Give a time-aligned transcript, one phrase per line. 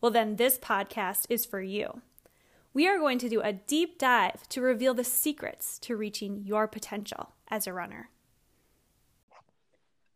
[0.00, 2.00] Well, then this podcast is for you.
[2.72, 6.66] We are going to do a deep dive to reveal the secrets to reaching your
[6.66, 8.08] potential as a runner.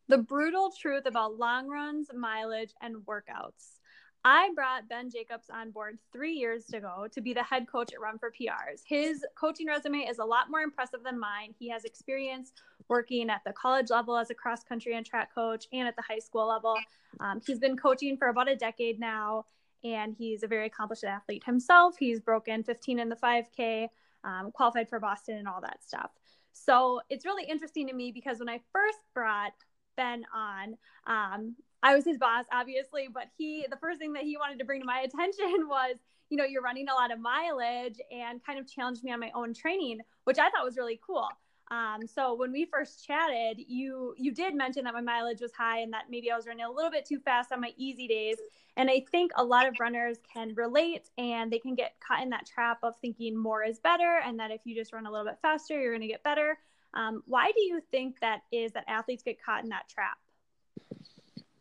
[0.09, 3.81] The brutal truth about long runs, mileage, and workouts.
[4.25, 8.01] I brought Ben Jacobs on board three years ago to be the head coach at
[8.01, 8.81] Run for PRs.
[8.87, 11.55] His coaching resume is a lot more impressive than mine.
[11.59, 12.53] He has experience
[12.89, 16.03] working at the college level as a cross country and track coach and at the
[16.03, 16.79] high school level.
[17.21, 19.45] Um, he's been coaching for about a decade now,
[19.85, 21.97] and he's a very accomplished athlete himself.
[21.99, 23.89] He's broken 15 in the 5K,
[24.25, 26.11] um, qualified for Boston, and all that stuff.
[26.53, 29.53] So it's really interesting to me because when I first brought
[29.97, 30.77] Ben on,
[31.07, 34.65] um, I was his boss, obviously, but he, the first thing that he wanted to
[34.65, 35.97] bring to my attention was,
[36.31, 39.31] you know, you're running a lot of mileage and kind of challenged me on my
[39.35, 41.29] own training, which I thought was really cool.
[41.71, 45.79] Um, so when we first chatted, you you did mention that my mileage was high
[45.79, 48.37] and that maybe I was running a little bit too fast on my easy days.
[48.77, 52.31] And I think a lot of runners can relate and they can get caught in
[52.31, 55.27] that trap of thinking more is better and that if you just run a little
[55.27, 56.59] bit faster, you're going to get better.
[56.93, 60.19] Um, why do you think that is that athletes get caught in that trap?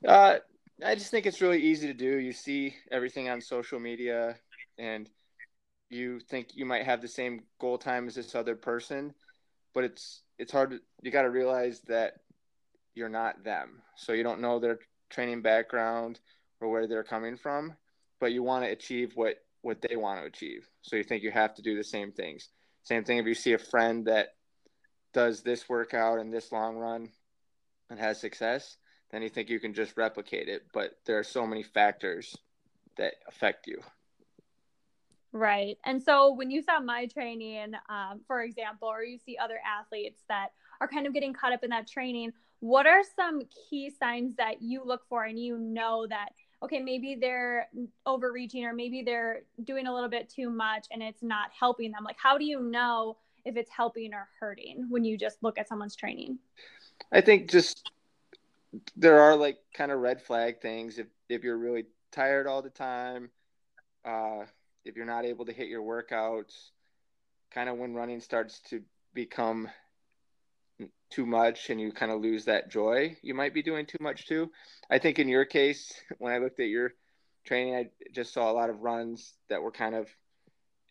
[0.07, 0.39] Uh,
[0.83, 2.19] I just think it's really easy to do.
[2.19, 4.35] You see everything on social media,
[4.77, 5.09] and
[5.89, 9.13] you think you might have the same goal time as this other person,
[9.73, 10.71] but it's it's hard.
[10.71, 12.15] To, you got to realize that
[12.95, 13.81] you're not them.
[13.95, 16.19] So you don't know their training background
[16.59, 17.73] or where they're coming from,
[18.19, 20.67] but you want to achieve what what they want to achieve.
[20.81, 22.49] So you think you have to do the same things.
[22.83, 24.35] Same thing if you see a friend that
[25.13, 27.09] does this workout and this long run
[27.89, 28.77] and has success,
[29.11, 30.63] then you think you can just replicate it.
[30.73, 32.35] But there are so many factors
[32.97, 33.79] that affect you.
[35.33, 35.79] Right.
[35.83, 40.21] And so when you saw my training, um, for example, or you see other athletes
[40.29, 40.49] that
[40.79, 44.61] are kind of getting caught up in that training, what are some key signs that
[44.61, 46.29] you look for and you know that,
[46.61, 47.67] okay, maybe they're
[48.05, 52.03] overreaching or maybe they're doing a little bit too much and it's not helping them?
[52.03, 55.67] Like, how do you know if it's helping or hurting when you just look at
[55.67, 56.37] someone's training?
[57.11, 57.91] I think just
[58.95, 62.69] there are like kind of red flag things if if you're really tired all the
[62.69, 63.29] time
[64.05, 64.45] uh,
[64.85, 66.69] if you're not able to hit your workouts
[67.53, 68.81] kind of when running starts to
[69.13, 69.69] become
[71.11, 74.25] too much and you kind of lose that joy you might be doing too much
[74.27, 74.49] too.
[74.89, 76.93] I think in your case when i looked at your
[77.45, 80.07] training i just saw a lot of runs that were kind of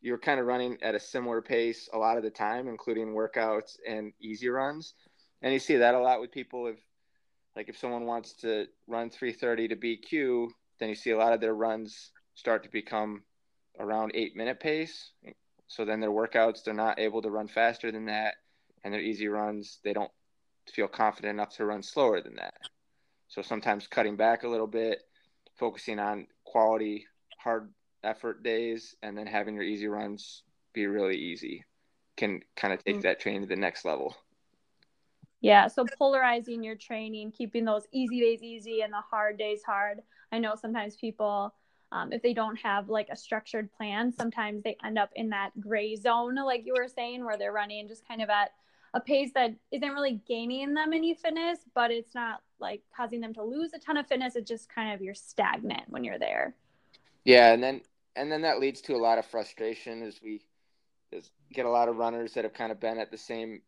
[0.03, 3.77] you're kind of running at a similar pace a lot of the time including workouts
[3.89, 4.95] and easy runs.
[5.43, 6.67] And you see that a lot with people.
[6.67, 6.79] If
[7.57, 10.49] like if someone wants to run 330 to BQ,
[10.79, 13.23] then you see a lot of their runs start to become
[13.79, 15.11] around eight minute pace.
[15.69, 18.35] So then their workouts, they're not able to run faster than that.
[18.85, 20.11] And their easy runs, they don't
[20.73, 22.55] feel confident enough to run slower than that.
[23.29, 25.03] So sometimes cutting back a little bit,
[25.59, 27.07] focusing on quality,
[27.39, 27.73] hard
[28.05, 30.43] effort days, and then having your easy runs
[30.75, 31.65] be really easy
[32.17, 33.03] can kind of take mm-hmm.
[33.03, 34.15] that training to the next level.
[35.41, 40.01] Yeah, so polarizing your training, keeping those easy days easy and the hard days hard.
[40.31, 41.53] I know sometimes people,
[41.93, 45.51] um, if they don't have like a structured plan, sometimes they end up in that
[45.61, 48.53] gray zone, like you were saying, where they're running just kind of at
[48.95, 53.35] a pace that isn't really gaining them any fitness, but it's not like causing them
[53.35, 54.37] to lose a ton of fitness.
[54.37, 56.55] It's just kind of you're stagnant when you're there.
[57.25, 57.83] Yeah, and then
[58.17, 60.43] and then that leads to a lot of frustration as we
[61.53, 63.61] get a lot of runners that have kind of been at the same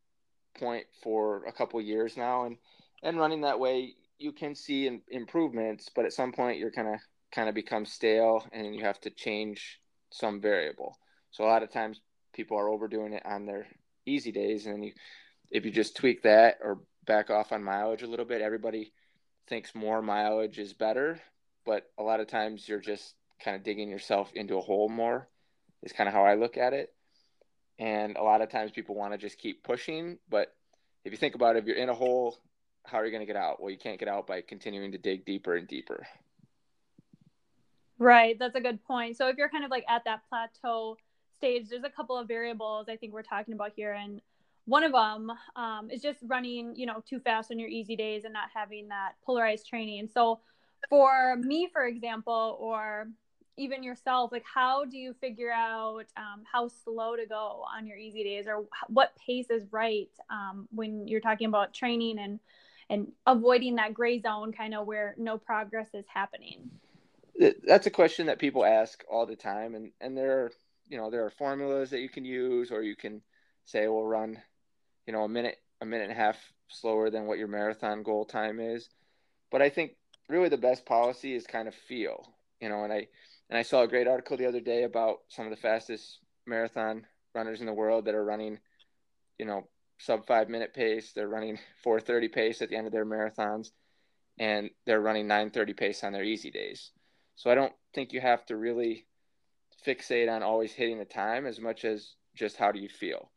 [0.59, 2.57] point for a couple years now, and
[3.03, 7.01] and running that way, you can see improvements, but at some point you're kind of
[7.35, 10.97] kind of become stale, and you have to change some variable.
[11.31, 12.01] So a lot of times
[12.33, 13.67] people are overdoing it on their
[14.07, 14.93] easy days, and you
[15.51, 18.93] if you just tweak that or back off on mileage a little bit, everybody
[19.47, 21.21] thinks more mileage is better,
[21.67, 25.29] but a lot of times you're just kind of digging yourself into a hole more.
[25.83, 26.95] Is kind of how I look at it
[27.79, 30.55] and a lot of times people want to just keep pushing but
[31.05, 32.39] if you think about it if you're in a hole
[32.85, 34.99] how are you going to get out well you can't get out by continuing to
[34.99, 36.07] dig deeper and deeper
[37.99, 40.97] right that's a good point so if you're kind of like at that plateau
[41.37, 44.21] stage there's a couple of variables i think we're talking about here and
[44.67, 48.25] one of them um, is just running you know too fast on your easy days
[48.25, 50.41] and not having that polarized training so
[50.89, 53.09] for me for example or
[53.57, 57.97] even yourself, like how do you figure out um, how slow to go on your
[57.97, 62.41] easy days, or what pace is right um, when you're talking about training and
[62.91, 66.69] and avoiding that gray zone, kind of where no progress is happening?
[67.39, 70.53] That's a question that people ask all the time, and and there are
[70.89, 73.23] you know there are formulas that you can use, or you can
[73.65, 74.41] say, "We'll run,
[75.07, 76.39] you know, a minute a minute and a half
[76.69, 78.89] slower than what your marathon goal time is."
[79.51, 79.97] But I think
[80.29, 83.09] really the best policy is kind of feel, you know, and I
[83.51, 87.07] and I saw a great article the other day about some of the fastest marathon
[87.35, 88.59] runners in the world that are running,
[89.39, 91.13] you know, sub five minute pace.
[91.13, 93.71] They're running 430 pace at the end of their marathons,
[94.39, 96.93] and they're running 930 pace on their easy days.
[97.37, 99.07] So I don't think you have to really
[99.87, 103.31] fixate on always hitting the time as much as just how do you feel.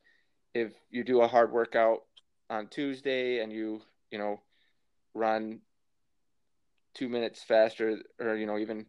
[0.53, 2.03] If you do a hard workout
[2.49, 4.39] on Tuesday and you, you know,
[5.13, 5.59] run
[6.94, 8.85] two minutes faster or, you know, even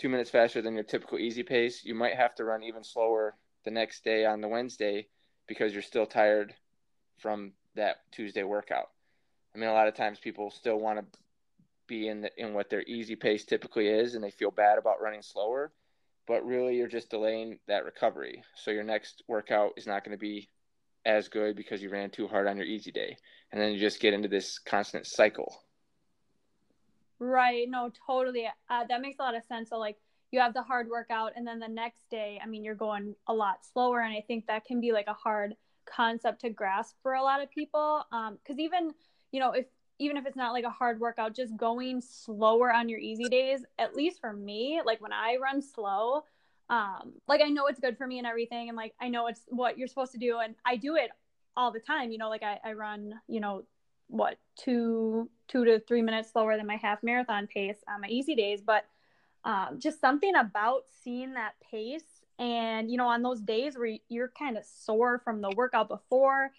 [0.00, 3.34] two minutes faster than your typical easy pace, you might have to run even slower
[3.64, 5.06] the next day on the Wednesday
[5.46, 6.54] because you're still tired
[7.18, 8.90] from that Tuesday workout.
[9.54, 11.18] I mean, a lot of times people still want to
[11.86, 15.00] be in the, in what their easy pace typically is, and they feel bad about
[15.00, 15.72] running slower.
[16.26, 18.42] But really, you're just delaying that recovery.
[18.56, 20.48] So your next workout is not going to be
[21.04, 23.16] as good because you ran too hard on your easy day,
[23.52, 25.62] and then you just get into this constant cycle.
[27.18, 27.66] Right.
[27.68, 28.46] No, totally.
[28.68, 29.70] Uh, that makes a lot of sense.
[29.70, 29.96] So, like,
[30.32, 33.32] you have the hard workout, and then the next day, I mean, you're going a
[33.32, 34.00] lot slower.
[34.00, 35.54] And I think that can be like a hard
[35.86, 38.04] concept to grasp for a lot of people.
[38.12, 38.92] Um, cause even,
[39.30, 39.66] you know, if,
[39.98, 43.64] even if it's not like a hard workout, just going slower on your easy days,
[43.78, 46.24] at least for me, like when I run slow,
[46.68, 48.68] um, like I know it's good for me and everything.
[48.68, 50.38] And like, I know it's what you're supposed to do.
[50.38, 51.10] And I do it
[51.56, 52.12] all the time.
[52.12, 53.64] You know, like I, I run, you know,
[54.08, 58.34] what two two to three minutes slower than my half marathon pace on my easy
[58.34, 58.84] days but
[59.44, 64.32] um, just something about seeing that pace and you know on those days where you're
[64.38, 66.50] kind of sore from the workout before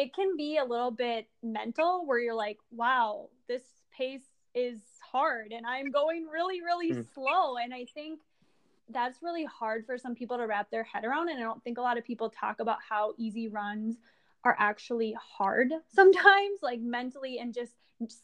[0.00, 3.62] it can be a little bit mental where you're like wow this
[3.96, 4.78] pace is
[5.12, 7.14] hard and i'm going really really mm.
[7.14, 8.20] slow and i think
[8.88, 11.78] that's really hard for some people to wrap their head around and i don't think
[11.78, 13.96] a lot of people talk about how easy runs
[14.44, 17.72] are actually hard sometimes, like mentally, and just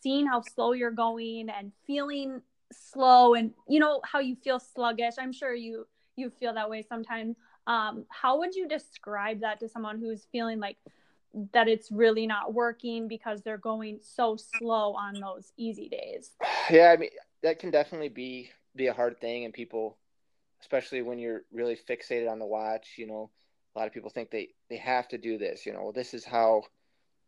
[0.02, 2.40] seeing how slow you're going and feeling
[2.72, 5.14] slow and you know how you feel sluggish.
[5.18, 5.86] I'm sure you
[6.16, 7.36] you feel that way sometimes.
[7.66, 10.78] Um, how would you describe that to someone who's feeling like
[11.52, 16.32] that it's really not working because they're going so slow on those easy days?
[16.70, 17.10] Yeah, I mean
[17.42, 19.96] that can definitely be be a hard thing, and people,
[20.60, 23.30] especially when you're really fixated on the watch, you know,
[23.76, 26.14] a lot of people think they they have to do this you know well, this
[26.14, 26.62] is how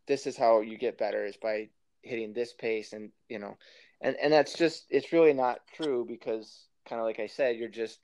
[0.07, 1.69] this is how you get better is by
[2.03, 3.57] hitting this pace and you know
[4.01, 7.69] and and that's just it's really not true because kind of like i said you're
[7.69, 8.01] just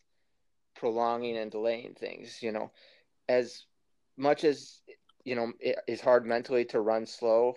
[0.77, 2.71] prolonging and delaying things you know
[3.29, 3.65] as
[4.17, 4.81] much as
[5.25, 7.57] you know it is hard mentally to run slow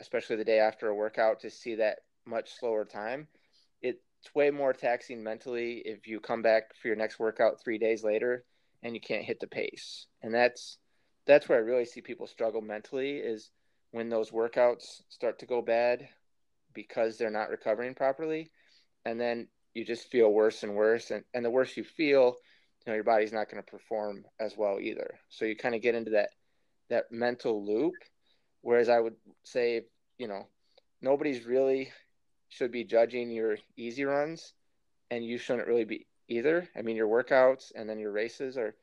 [0.00, 3.28] especially the day after a workout to see that much slower time
[4.24, 8.02] it's way more taxing mentally if you come back for your next workout three days
[8.02, 8.42] later
[8.82, 10.06] and you can't hit the pace.
[10.22, 10.78] And that's
[11.26, 13.50] that's where I really see people struggle mentally is
[13.90, 16.08] when those workouts start to go bad
[16.74, 18.50] because they're not recovering properly.
[19.04, 21.10] And then you just feel worse and worse.
[21.10, 22.36] And, and the worse you feel,
[22.86, 25.18] you know, your body's not going to perform as well either.
[25.30, 26.30] So you kind of get into that
[26.90, 27.94] that mental loop.
[28.62, 29.82] Whereas I would say,
[30.18, 30.46] you know,
[31.00, 31.92] nobody's really
[32.48, 34.54] should be judging your easy runs
[35.10, 36.68] and you shouldn't really be either.
[36.76, 38.74] I mean, your workouts and then your races are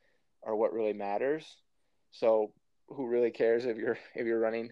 [0.43, 1.46] are what really matters.
[2.12, 2.53] So,
[2.88, 4.72] who really cares if you're if you're running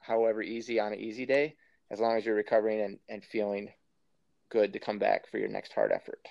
[0.00, 1.56] however easy on an easy day,
[1.90, 3.70] as long as you're recovering and, and feeling
[4.50, 6.28] good to come back for your next hard effort.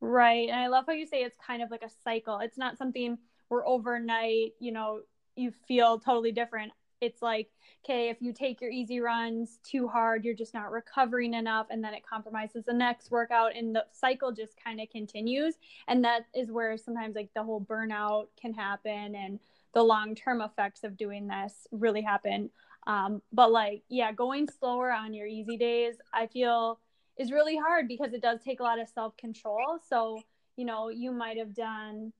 [0.00, 0.48] Right.
[0.48, 2.38] And I love how you say it's kind of like a cycle.
[2.38, 3.18] It's not something
[3.50, 5.00] where overnight, you know,
[5.36, 6.72] you feel totally different.
[7.00, 7.48] It's like
[7.84, 11.82] okay if you take your easy runs too hard you're just not recovering enough and
[11.82, 15.54] then it compromises the next workout and the cycle just kind of continues.
[15.88, 19.40] And that is where sometimes like the whole burnout can happen and
[19.72, 22.50] the long term effects of doing this really happen.
[22.86, 26.80] Um, but like yeah going slower on your easy days i feel
[27.18, 30.18] is really hard because it does take a lot of self control so
[30.56, 32.10] you know you might have done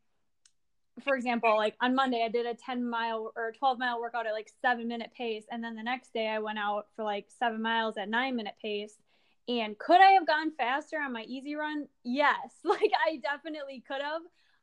[1.04, 4.32] for example, like on Monday, I did a 10 mile or 12 mile workout at
[4.32, 5.44] like seven minute pace.
[5.50, 8.54] And then the next day, I went out for like seven miles at nine minute
[8.60, 8.94] pace.
[9.48, 11.88] And could I have gone faster on my easy run?
[12.04, 12.36] Yes.
[12.64, 14.22] Like I definitely could have.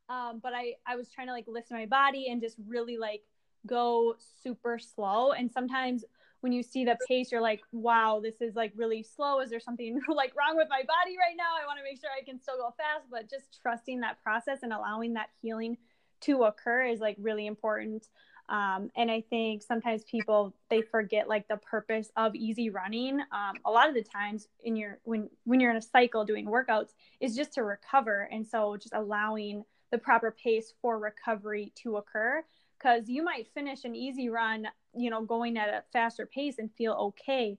[0.09, 2.97] Um, but I, I was trying to like listen to my body and just really
[2.97, 3.23] like
[3.65, 5.31] go super slow.
[5.33, 6.05] And sometimes
[6.41, 9.41] when you see the pace, you're like, wow, this is like really slow.
[9.41, 11.55] Is there something like wrong with my body right now?
[11.61, 14.59] I want to make sure I can still go fast, but just trusting that process
[14.63, 15.77] and allowing that healing
[16.21, 18.07] to occur is like really important.
[18.49, 23.19] Um, and I think sometimes people they forget like the purpose of easy running.
[23.19, 26.45] Um, a lot of the times in your when when you're in a cycle doing
[26.45, 31.97] workouts is just to recover, and so just allowing the proper pace for recovery to
[31.97, 32.43] occur
[32.77, 36.69] because you might finish an easy run, you know, going at a faster pace and
[36.77, 37.57] feel okay,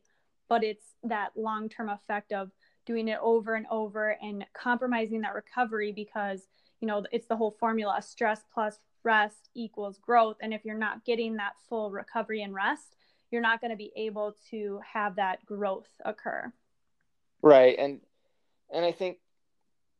[0.49, 2.51] but it's that long term effect of
[2.87, 6.47] doing it over and over and compromising that recovery because
[6.81, 10.37] you know it's the whole formula stress plus rest equals growth.
[10.41, 12.97] And if you're not getting that full recovery and rest
[13.31, 16.51] you're not going to be able to have that growth occur.
[17.43, 17.79] Right.
[17.79, 18.01] And
[18.73, 19.19] and i think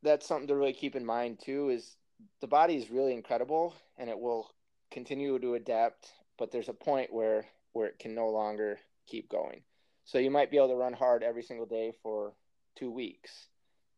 [0.03, 1.97] that's something to really keep in mind too is
[2.39, 4.51] the body is really incredible and it will
[4.91, 9.61] continue to adapt but there's a point where where it can no longer keep going.
[10.05, 12.33] So you might be able to run hard every single day for
[12.75, 13.47] two weeks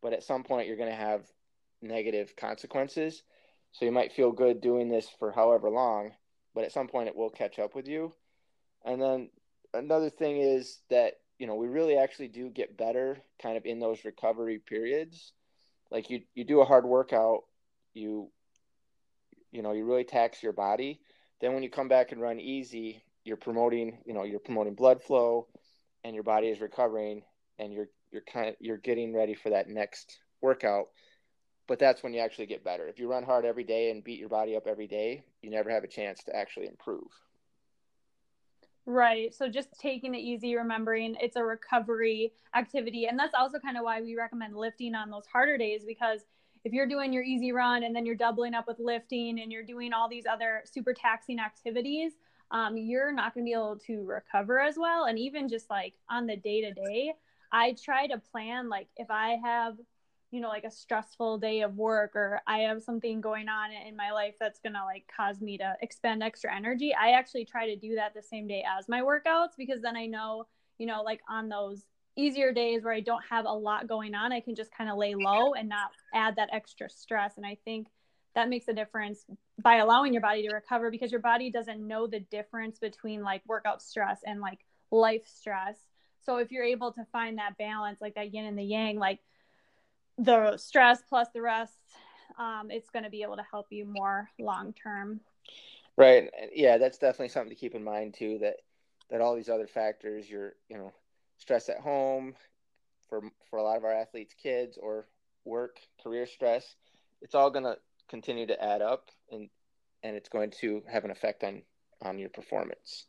[0.01, 1.21] but at some point you're going to have
[1.81, 3.23] negative consequences
[3.71, 6.11] so you might feel good doing this for however long,
[6.53, 8.13] but at some point it will catch up with you.
[8.83, 9.29] And then
[9.73, 13.79] another thing is that, you know, we really actually do get better kind of in
[13.79, 15.31] those recovery periods.
[15.89, 17.43] Like you you do a hard workout,
[17.93, 18.29] you
[19.51, 21.01] you know, you really tax your body.
[21.39, 25.01] Then when you come back and run easy, you're promoting, you know, you're promoting blood
[25.01, 25.47] flow
[26.03, 27.23] and your body is recovering
[27.57, 30.87] and you're you're kind of you're getting ready for that next workout
[31.71, 32.85] but that's when you actually get better.
[32.89, 35.69] If you run hard every day and beat your body up every day, you never
[35.69, 37.07] have a chance to actually improve.
[38.85, 39.33] Right.
[39.33, 43.05] So just taking it easy, remembering it's a recovery activity.
[43.05, 46.25] And that's also kind of why we recommend lifting on those harder days because
[46.65, 49.63] if you're doing your easy run and then you're doubling up with lifting and you're
[49.63, 52.11] doing all these other super taxing activities,
[52.51, 55.05] um, you're not going to be able to recover as well.
[55.05, 57.13] And even just like on the day to day,
[57.49, 59.77] I try to plan like if I have
[60.31, 63.95] you know like a stressful day of work or i have something going on in
[63.95, 67.67] my life that's going to like cause me to expend extra energy i actually try
[67.67, 70.45] to do that the same day as my workouts because then i know
[70.77, 71.85] you know like on those
[72.15, 74.97] easier days where i don't have a lot going on i can just kind of
[74.97, 77.37] lay low and not add that extra stress.
[77.37, 77.87] And i think
[78.35, 79.25] that makes a difference
[79.61, 83.41] by allowing your body to recover because your body doesn't know the difference between like
[83.45, 84.59] workout stress and like
[84.89, 85.75] life stress.
[86.23, 89.19] So if you're able to find that balance like that yin and the yang like
[90.21, 91.73] the stress plus the rest,
[92.37, 95.19] um, it's going to be able to help you more long term.
[95.97, 96.29] Right.
[96.53, 98.39] Yeah, that's definitely something to keep in mind too.
[98.39, 98.57] That
[99.09, 100.93] that all these other factors, your you know,
[101.37, 102.35] stress at home,
[103.09, 105.07] for for a lot of our athletes, kids or
[105.43, 106.75] work, career stress,
[107.21, 107.77] it's all going to
[108.09, 109.49] continue to add up, and
[110.03, 111.61] and it's going to have an effect on
[112.01, 113.05] on your performance.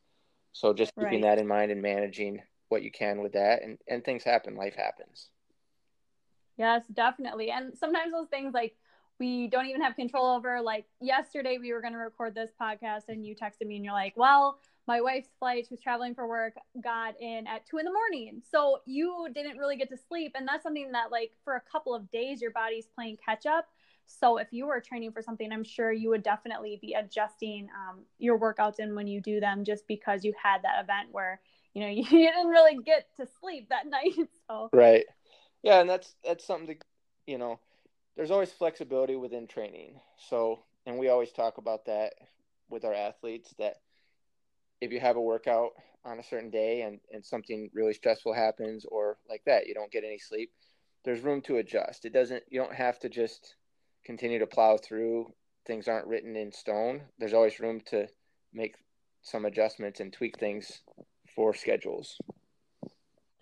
[0.53, 1.37] So just keeping right.
[1.37, 4.75] that in mind and managing what you can with that, and and things happen, life
[4.75, 5.31] happens.
[6.57, 7.51] Yes, definitely.
[7.51, 8.77] And sometimes those things like
[9.19, 10.61] we don't even have control over.
[10.61, 13.95] Like yesterday, we were going to record this podcast, and you texted me and you're
[13.95, 17.85] like, well, my wife's flight, she was traveling for work, got in at two in
[17.85, 18.43] the morning.
[18.51, 20.33] So you didn't really get to sleep.
[20.37, 23.69] And that's something that, like, for a couple of days, your body's playing catch up.
[24.07, 28.01] So if you were training for something, I'm sure you would definitely be adjusting um,
[28.19, 31.41] your workouts and when you do them just because you had that event where,
[31.75, 34.29] you know, you, didn't really get to sleep that night.
[34.49, 35.05] So, right.
[35.63, 36.85] Yeah, and that's that's something to
[37.27, 37.61] you know,
[38.17, 40.01] there's always flexibility within training.
[40.29, 42.15] So, and we always talk about that
[42.69, 43.77] with our athletes that
[44.81, 45.71] if you have a workout
[46.05, 49.93] on a certain day and, and something really stressful happens or like that, you don't
[49.93, 50.51] get any sleep,
[51.05, 52.05] there's room to adjust.
[52.05, 53.55] It doesn't you don't have to just
[54.05, 55.33] continue to plow through.
[55.65, 57.03] Things aren't written in stone.
[57.19, 58.09] There's always room to
[58.53, 58.75] make
[59.23, 60.83] some adjustments and tweak things
[61.37, 62.19] for schedules.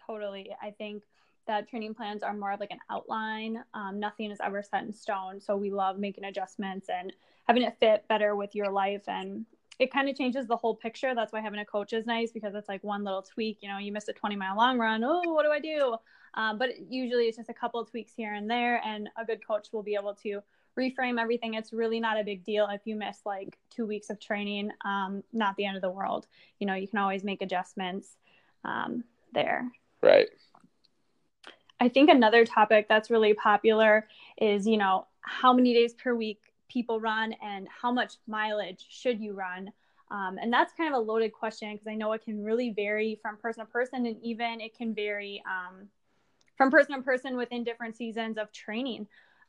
[0.07, 0.51] Totally.
[0.61, 1.03] I think
[1.47, 3.63] that training plans are more of like an outline.
[3.75, 5.41] Um, nothing is ever set in stone.
[5.41, 7.13] So we love making adjustments and
[7.47, 9.03] having it fit better with your life.
[9.09, 9.47] And
[9.79, 11.15] it kind of changes the whole picture.
[11.15, 13.59] That's why having a coach is nice because it's like one little tweak.
[13.61, 15.03] You know, you missed a 20 mile long run.
[15.03, 15.97] Oh, what do I do?
[16.35, 18.81] Um, but usually it's just a couple of tweaks here and there.
[18.85, 20.43] And a good coach will be able to
[20.79, 21.55] reframe everything.
[21.55, 24.71] It's really not a big deal if you miss like two weeks of training.
[24.85, 26.27] Um, not the end of the world.
[26.59, 28.17] You know, you can always make adjustments
[28.65, 29.71] um, there.
[30.03, 30.29] Right.
[31.81, 34.07] I think another topic that's really popular
[34.41, 39.19] is, you know, how many days per week people run and how much mileage should
[39.21, 39.73] you run?
[40.11, 43.19] Um, and that's kind of a loaded question because I know it can really vary
[43.23, 45.89] from person to person, and even it can vary um,
[46.57, 49.07] from person to person within different seasons of training.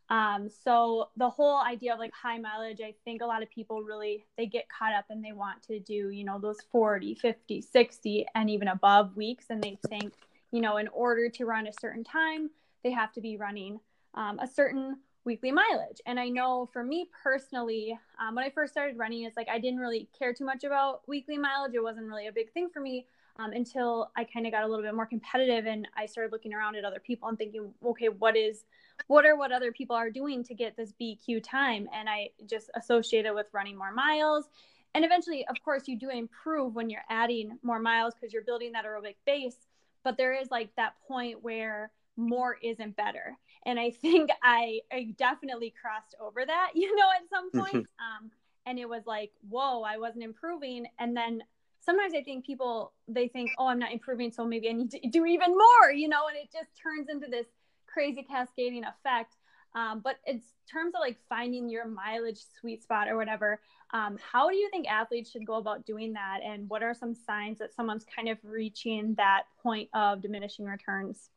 [0.10, 3.82] Um, so the whole idea of like high mileage, I think a lot of people
[3.82, 7.62] really they get caught up and they want to do, you know, those 40, 50,
[7.62, 10.14] 60 and even above weeks and they think,
[10.52, 12.50] you know, in order to run a certain time,
[12.84, 13.80] they have to be running
[14.16, 16.02] um, a certain weekly mileage.
[16.06, 19.60] And I know for me personally, um, when I first started running, it's like I
[19.60, 21.74] didn't really care too much about weekly mileage.
[21.76, 23.06] It wasn't really a big thing for me
[23.38, 26.54] um, until I kind of got a little bit more competitive and I started looking
[26.54, 28.66] around at other people and thinking, okay, what is
[29.08, 31.88] what are what other people are doing to get this BQ time?
[31.94, 34.50] And I just associated with running more miles.
[34.94, 38.74] And eventually, of course, you do improve when you're adding more miles because you're building
[38.74, 39.56] that aerobic base.
[40.04, 43.38] But there is like that point where more isn't better.
[43.66, 47.88] And I think I, I definitely crossed over that, you know, at some point.
[48.00, 48.32] um,
[48.66, 50.86] and it was like, whoa, I wasn't improving.
[51.00, 51.42] And then
[51.80, 54.32] sometimes I think people, they think, oh, I'm not improving.
[54.32, 57.28] So maybe I need to do even more, you know, and it just turns into
[57.28, 57.48] this
[57.88, 59.36] crazy cascading effect.
[59.74, 63.60] Um, but in terms of like finding your mileage sweet spot or whatever,
[63.94, 66.40] um, how do you think athletes should go about doing that?
[66.44, 71.30] And what are some signs that someone's kind of reaching that point of diminishing returns?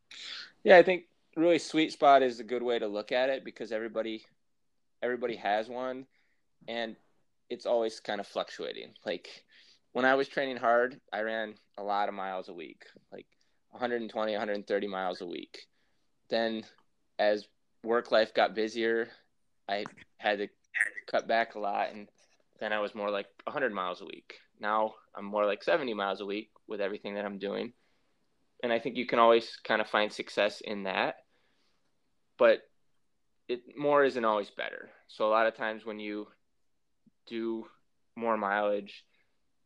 [0.62, 1.04] Yeah, I think
[1.36, 4.24] really sweet spot is a good way to look at it because everybody
[5.02, 6.06] everybody has one
[6.68, 6.96] and
[7.50, 8.94] it's always kind of fluctuating.
[9.04, 9.44] Like
[9.92, 13.26] when I was training hard, I ran a lot of miles a week, like
[13.70, 15.66] 120, 130 miles a week.
[16.30, 16.64] Then
[17.18, 17.46] as
[17.84, 19.08] work life got busier,
[19.68, 19.84] I
[20.18, 20.48] had to
[21.10, 22.08] cut back a lot and
[22.60, 24.34] then I was more like 100 miles a week.
[24.60, 27.72] Now I'm more like 70 miles a week with everything that I'm doing
[28.64, 31.16] and I think you can always kind of find success in that.
[32.38, 32.62] But
[33.46, 34.88] it more isn't always better.
[35.06, 36.28] So a lot of times when you
[37.26, 37.66] do
[38.16, 39.04] more mileage,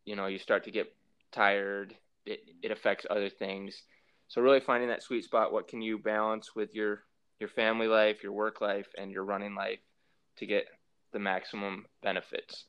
[0.05, 0.93] you know, you start to get
[1.31, 1.95] tired.
[2.27, 3.83] It it affects other things.
[4.27, 7.05] So really finding that sweet spot, what can you balance with your
[7.41, 9.81] your family life, your work life, and your running life
[10.37, 10.67] to get
[11.13, 12.65] the maximum benefits.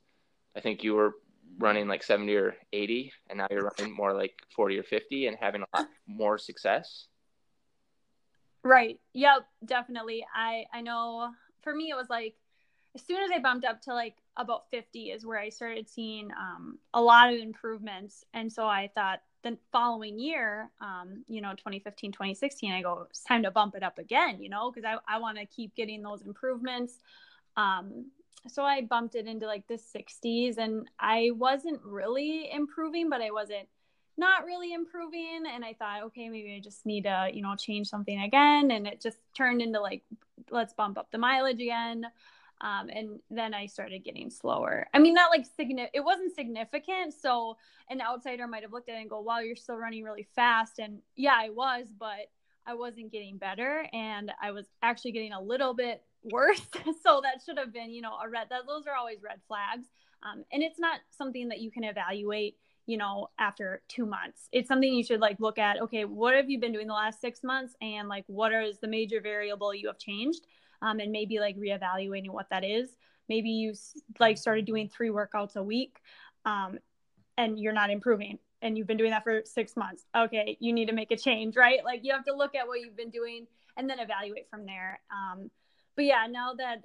[0.55, 1.15] I think you were
[1.57, 5.37] running like 70 or 80 and now you're running more like 40 or 50 and
[5.39, 7.07] having a lot more success?
[8.63, 8.99] Right.
[9.13, 10.25] Yep definitely.
[10.35, 12.35] I i know for me it was like
[12.95, 16.29] as soon as i bumped up to like about 50 is where i started seeing
[16.31, 18.25] um, a lot of improvements.
[18.33, 23.23] And so i thought the following year um, you know 2015 2016 i go it's
[23.23, 26.01] time to bump it up again you know because i, I want to keep getting
[26.01, 26.99] those improvements
[27.57, 28.05] um,
[28.47, 33.31] so I bumped it into like the 60s and I wasn't really improving, but I
[33.31, 33.67] wasn't
[34.17, 35.43] not really improving.
[35.53, 38.71] And I thought, okay, maybe I just need to, you know, change something again.
[38.71, 40.03] And it just turned into like,
[40.49, 42.05] let's bump up the mileage again.
[42.61, 44.87] Um, and then I started getting slower.
[44.93, 47.13] I mean, not like significant, it wasn't significant.
[47.13, 47.57] So
[47.89, 50.79] an outsider might have looked at it and go, wow, you're still running really fast.
[50.79, 52.29] And yeah, I was, but
[52.65, 53.85] I wasn't getting better.
[53.93, 56.61] And I was actually getting a little bit worse.
[57.03, 58.47] so that should have been, you know, a red.
[58.49, 59.85] That those are always red flags.
[60.21, 62.57] Um, and it's not something that you can evaluate,
[62.89, 64.49] you know, after two months.
[64.51, 65.81] It's something you should like look at.
[65.81, 68.87] Okay, what have you been doing the last six months, and like what is the
[68.87, 70.45] major variable you have changed,
[70.81, 72.89] um, and maybe like reevaluating what that is.
[73.27, 73.73] Maybe you
[74.19, 75.97] like started doing three workouts a week,
[76.45, 76.79] um,
[77.37, 80.87] and you're not improving and you've been doing that for six months okay you need
[80.87, 83.47] to make a change right like you have to look at what you've been doing
[83.77, 85.49] and then evaluate from there um,
[85.99, 86.81] but yeah, now that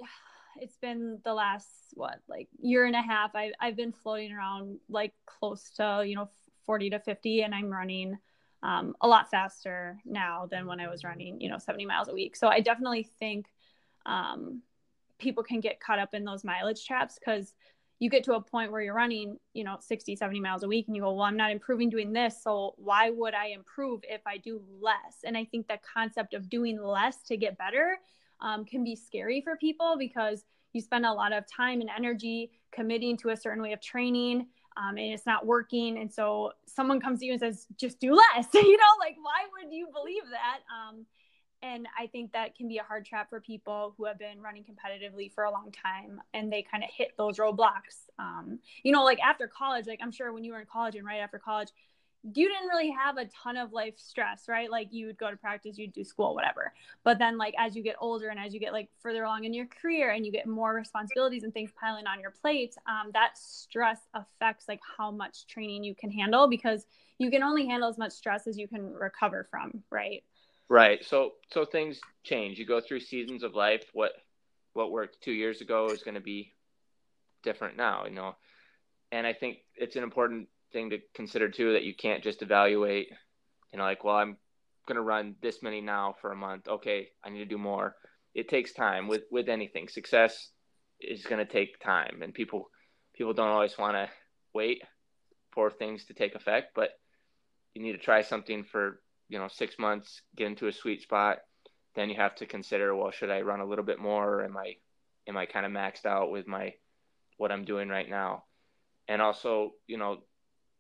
[0.57, 4.79] it's been the last what like year and a half, I I've been floating around
[4.89, 6.29] like close to you know
[6.67, 8.19] 40 to 50, and I'm running
[8.63, 12.15] um, a lot faster now than when I was running you know 70 miles a
[12.15, 12.37] week.
[12.37, 13.47] So I definitely think
[14.07, 14.63] um,
[15.19, 17.55] people can get caught up in those mileage traps because
[18.01, 20.89] you get to a point where you're running, you know, 60, 70 miles a week
[20.89, 22.43] and you go, well, I'm not improving doing this.
[22.43, 25.19] So why would I improve if I do less?
[25.25, 27.99] And I think the concept of doing less to get better
[28.45, 32.53] um, can be scary for people because you spend a lot of time and energy
[32.73, 35.99] committing to a certain way of training um, and it's not working.
[35.99, 39.45] And so someone comes to you and says, just do less, you know, like, why
[39.53, 40.61] would you believe that?
[40.71, 41.07] Um,
[41.63, 44.65] and I think that can be a hard trap for people who have been running
[44.65, 48.11] competitively for a long time and they kind of hit those roadblocks.
[48.19, 51.07] Um, you know, like after college, like I'm sure when you were in college and
[51.07, 51.69] right after college,
[52.33, 54.71] you didn't really have a ton of life stress, right?
[54.71, 56.73] Like you would go to practice, you'd do school, whatever.
[57.03, 59.53] But then like as you get older and as you get like further along in
[59.53, 63.37] your career and you get more responsibilities and things piling on your plate, um, that
[63.37, 66.87] stress affects like how much training you can handle because
[67.19, 70.25] you can only handle as much stress as you can recover from, right?
[70.71, 71.05] Right.
[71.05, 72.59] So so things change.
[72.59, 73.85] You go through seasons of life.
[73.93, 74.13] What
[74.73, 76.53] what worked two years ago is going to be
[77.43, 78.35] different now, you know.
[79.13, 83.09] And I think it's an important thing to consider too that you can't just evaluate,
[83.73, 84.37] you know, like, well, I'm
[84.87, 86.69] going to run this many now for a month.
[86.69, 87.97] Okay, I need to do more.
[88.35, 89.89] it takes time with with anything.
[89.89, 90.51] Success
[91.01, 92.71] is going to take time, and people
[93.17, 94.09] people don't always want to
[94.53, 94.83] wait
[95.53, 96.91] for things to take effect, but
[97.75, 101.39] you need to try something for you know six months, get into a sweet spot.
[101.95, 104.29] Then you have to consider, well, should I run a little bit more?
[104.35, 104.77] Or am I
[105.29, 106.75] am I kind of maxed out with my
[107.39, 108.45] what I'm doing right now?
[109.07, 110.25] And also, you know,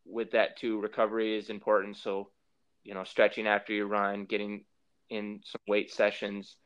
[0.04, 1.96] with that too, recovery is important.
[1.96, 2.30] So,
[2.82, 4.64] you know, stretching after you run, getting
[5.10, 6.56] in some weight sessions,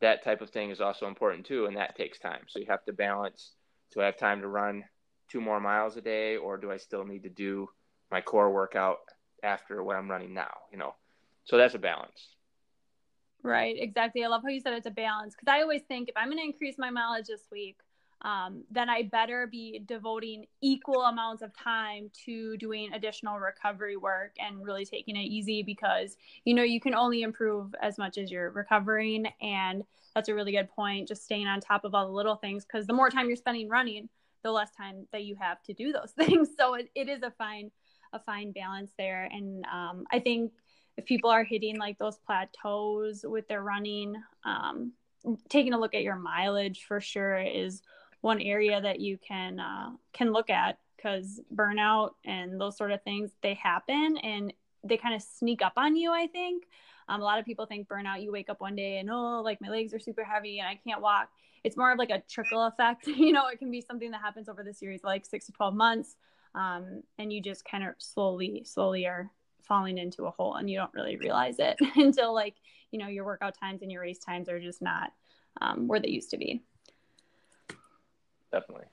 [0.00, 2.42] that type of thing is also important too, and that takes time.
[2.48, 3.52] So you have to balance:
[3.92, 4.84] do I have time to run
[5.28, 7.68] two more miles a day, or do I still need to do
[8.10, 8.98] my core workout
[9.42, 10.52] after what I'm running now?
[10.70, 10.94] You know,
[11.44, 12.34] so that's a balance.
[13.44, 14.24] Right, exactly.
[14.24, 16.38] I love how you said it's a balance because I always think if I'm going
[16.38, 17.78] to increase my mileage this week,
[18.22, 24.36] um, then I better be devoting equal amounts of time to doing additional recovery work
[24.38, 28.30] and really taking it easy because you know you can only improve as much as
[28.30, 29.26] you're recovering.
[29.40, 29.82] And
[30.14, 32.86] that's a really good point just staying on top of all the little things because
[32.86, 34.08] the more time you're spending running
[34.42, 36.50] the less time that you have to do those things.
[36.58, 37.70] So it, it is a fine
[38.12, 39.28] a fine balance there.
[39.32, 40.52] And um, i think
[40.98, 44.92] if people are hitting like those plateaus with their running um,
[45.48, 47.82] taking a look at your mileage for sure is
[48.22, 53.02] one area that you can uh, can look at because burnout and those sort of
[53.02, 54.52] things they happen and
[54.84, 56.64] they kind of sneak up on you i think.
[57.08, 59.60] Um, a lot of people think burnout you wake up one day and oh like
[59.60, 61.28] my legs are super heavy and i can't walk.
[61.64, 64.48] It's more of like a trickle effect you know it can be something that happens
[64.48, 66.16] over the series like six to 12 months
[66.54, 69.30] um, and you just kind of slowly slowly are
[69.62, 72.54] falling into a hole and you don't really realize it until like
[72.92, 75.12] you know your workout times and your race times are just not
[75.60, 76.62] um, where they used to be
[78.52, 78.86] definitely.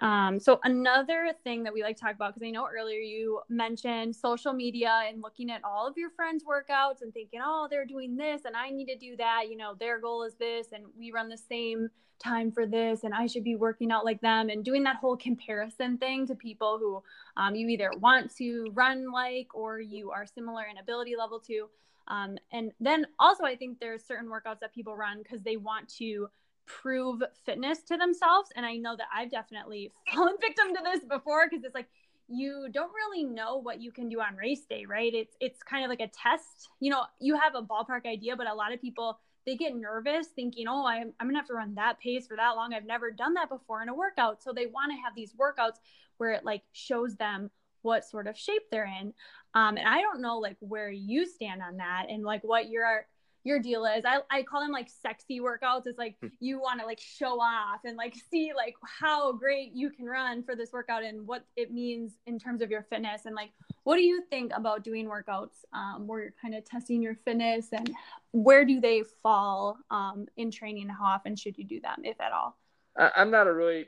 [0.00, 3.40] Um, so another thing that we like to talk about, because I know earlier you
[3.48, 7.86] mentioned social media and looking at all of your friends' workouts and thinking, oh, they're
[7.86, 9.44] doing this and I need to do that.
[9.48, 13.14] You know, their goal is this and we run the same time for this and
[13.14, 16.78] I should be working out like them and doing that whole comparison thing to people
[16.78, 17.02] who
[17.40, 21.68] um, you either want to run like or you are similar in ability level to.
[22.08, 25.88] Um, and then also, I think there's certain workouts that people run because they want
[25.96, 26.28] to
[26.66, 28.50] prove fitness to themselves.
[28.56, 31.88] And I know that I've definitely fallen victim to this before because it's like
[32.28, 35.12] you don't really know what you can do on race day, right?
[35.12, 36.70] It's it's kind of like a test.
[36.80, 40.28] You know, you have a ballpark idea, but a lot of people they get nervous
[40.28, 42.72] thinking, oh, I'm, I'm gonna have to run that pace for that long.
[42.72, 44.42] I've never done that before in a workout.
[44.42, 45.76] So they want to have these workouts
[46.16, 47.50] where it like shows them
[47.82, 49.12] what sort of shape they're in.
[49.54, 53.06] Um, and I don't know like where you stand on that and like what your
[53.44, 54.04] your deal is.
[54.06, 55.86] I, I call them like sexy workouts.
[55.86, 56.28] It's like hmm.
[56.40, 60.42] you want to like show off and like see like how great you can run
[60.42, 63.26] for this workout and what it means in terms of your fitness.
[63.26, 63.50] And like,
[63.84, 67.68] what do you think about doing workouts um, where you're kind of testing your fitness
[67.72, 67.94] and
[68.32, 70.88] where do they fall um, in training?
[70.88, 72.58] How often should you do them, if at all?
[72.96, 73.86] I'm not a really,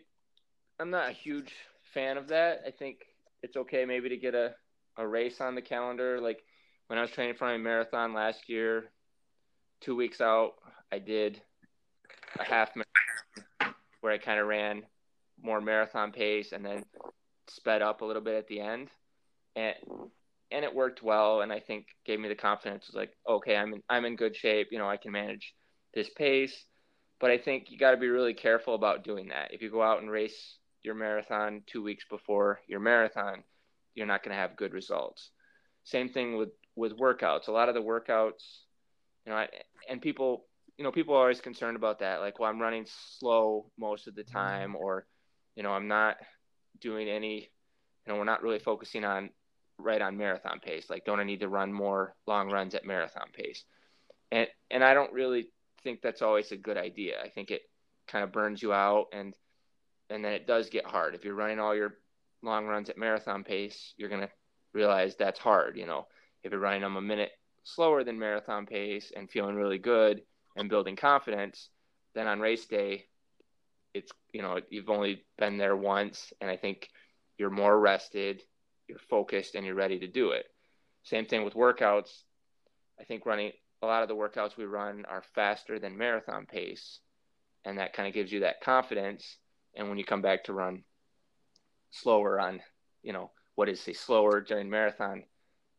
[0.78, 1.52] I'm not a huge
[1.94, 2.62] fan of that.
[2.66, 2.98] I think
[3.42, 4.54] it's okay maybe to get a,
[4.98, 6.20] a race on the calendar.
[6.20, 6.42] Like
[6.88, 8.90] when I was training for my marathon last year,
[9.80, 10.54] two weeks out,
[10.92, 11.40] I did
[12.38, 14.82] a half marathon where I kind of ran
[15.42, 16.84] more marathon pace and then
[17.48, 18.88] sped up a little bit at the end,
[19.54, 19.74] and
[20.50, 21.40] and it worked well.
[21.40, 22.84] And I think gave me the confidence.
[22.84, 24.68] It was like, okay, I'm in, I'm in good shape.
[24.70, 25.54] You know, I can manage
[25.94, 26.64] this pace.
[27.18, 29.52] But I think you got to be really careful about doing that.
[29.52, 33.42] If you go out and race your marathon two weeks before your marathon,
[33.94, 35.30] you're not going to have good results.
[35.84, 37.48] Same thing with with workouts.
[37.48, 38.65] A lot of the workouts
[39.26, 39.48] you know, I,
[39.88, 40.46] and people,
[40.78, 42.20] you know, people are always concerned about that.
[42.20, 42.86] Like, well, I'm running
[43.18, 45.06] slow most of the time, or,
[45.56, 46.16] you know, I'm not
[46.80, 47.50] doing any,
[48.06, 49.30] you know, we're not really focusing on
[49.78, 50.88] right on marathon pace.
[50.88, 53.64] Like, don't I need to run more long runs at marathon pace?
[54.30, 55.48] And and I don't really
[55.82, 57.16] think that's always a good idea.
[57.22, 57.62] I think it
[58.08, 59.34] kind of burns you out, and
[60.10, 61.14] and then it does get hard.
[61.14, 61.94] If you're running all your
[62.42, 64.30] long runs at marathon pace, you're gonna
[64.72, 65.76] realize that's hard.
[65.76, 66.06] You know,
[66.42, 67.30] if you're running them a minute
[67.66, 70.22] slower than marathon pace and feeling really good
[70.56, 71.68] and building confidence,
[72.14, 73.06] then on race day,
[73.92, 76.88] it's you know you've only been there once, and I think
[77.38, 78.42] you're more rested,
[78.88, 80.46] you're focused, and you're ready to do it.
[81.02, 82.22] Same thing with workouts.
[83.00, 83.52] I think running
[83.82, 87.00] a lot of the workouts we run are faster than marathon pace,
[87.64, 89.38] and that kind of gives you that confidence.
[89.74, 90.84] And when you come back to run
[91.90, 92.60] slower on,
[93.02, 95.24] you know, what is say slower during marathon,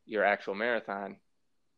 [0.05, 1.17] your actual marathon,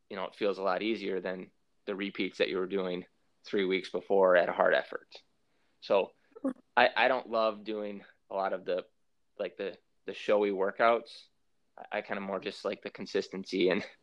[0.10, 1.48] you know, it feels a lot easier than
[1.86, 3.06] the repeats that you were doing
[3.45, 5.08] three weeks before at a hard effort.
[5.82, 6.12] So
[6.76, 8.84] I, I don't love doing a lot of the
[9.39, 11.24] like the the showy workouts.
[11.78, 13.84] I, I kind of more just like the consistency and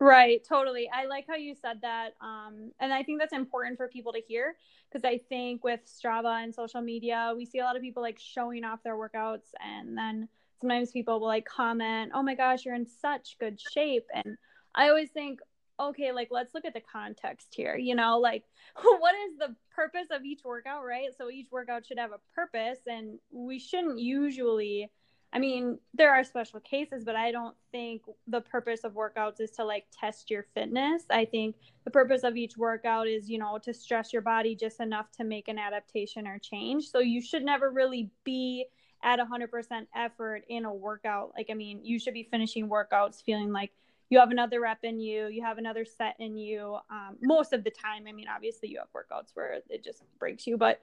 [0.00, 0.90] Right, totally.
[0.92, 2.14] I like how you said that.
[2.20, 4.56] Um, and I think that's important for people to hear
[4.90, 8.18] because I think with Strava and social media, we see a lot of people like
[8.18, 10.28] showing off their workouts and then
[10.60, 14.36] sometimes people will like comment, "Oh my gosh, you're in such good shape." And
[14.74, 15.40] I always think,
[15.78, 17.76] okay, like let's look at the context here.
[17.76, 18.44] You know, like
[18.82, 21.08] what is the purpose of each workout, right?
[21.16, 24.90] So each workout should have a purpose and we shouldn't usually
[25.34, 29.50] I mean, there are special cases, but I don't think the purpose of workouts is
[29.52, 31.02] to like test your fitness.
[31.10, 34.78] I think the purpose of each workout is, you know, to stress your body just
[34.78, 36.84] enough to make an adaptation or change.
[36.84, 38.66] So you should never really be
[39.04, 41.32] at 100% effort in a workout.
[41.36, 43.70] Like, I mean, you should be finishing workouts feeling like
[44.10, 46.78] you have another rep in you, you have another set in you.
[46.90, 50.46] Um, most of the time, I mean, obviously, you have workouts where it just breaks
[50.46, 50.80] you, but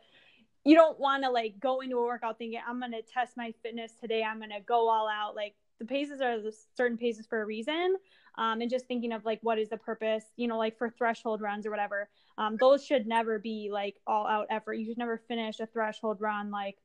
[0.63, 3.53] you don't want to like go into a workout thinking, I'm going to test my
[3.63, 5.35] fitness today, I'm going to go all out.
[5.35, 7.95] Like, the paces are the certain paces for a reason.
[8.37, 11.41] Um, and just thinking of like what is the purpose, you know, like for threshold
[11.41, 12.07] runs or whatever.
[12.37, 14.75] Um, those should never be like all out effort.
[14.75, 16.77] You should never finish a threshold run like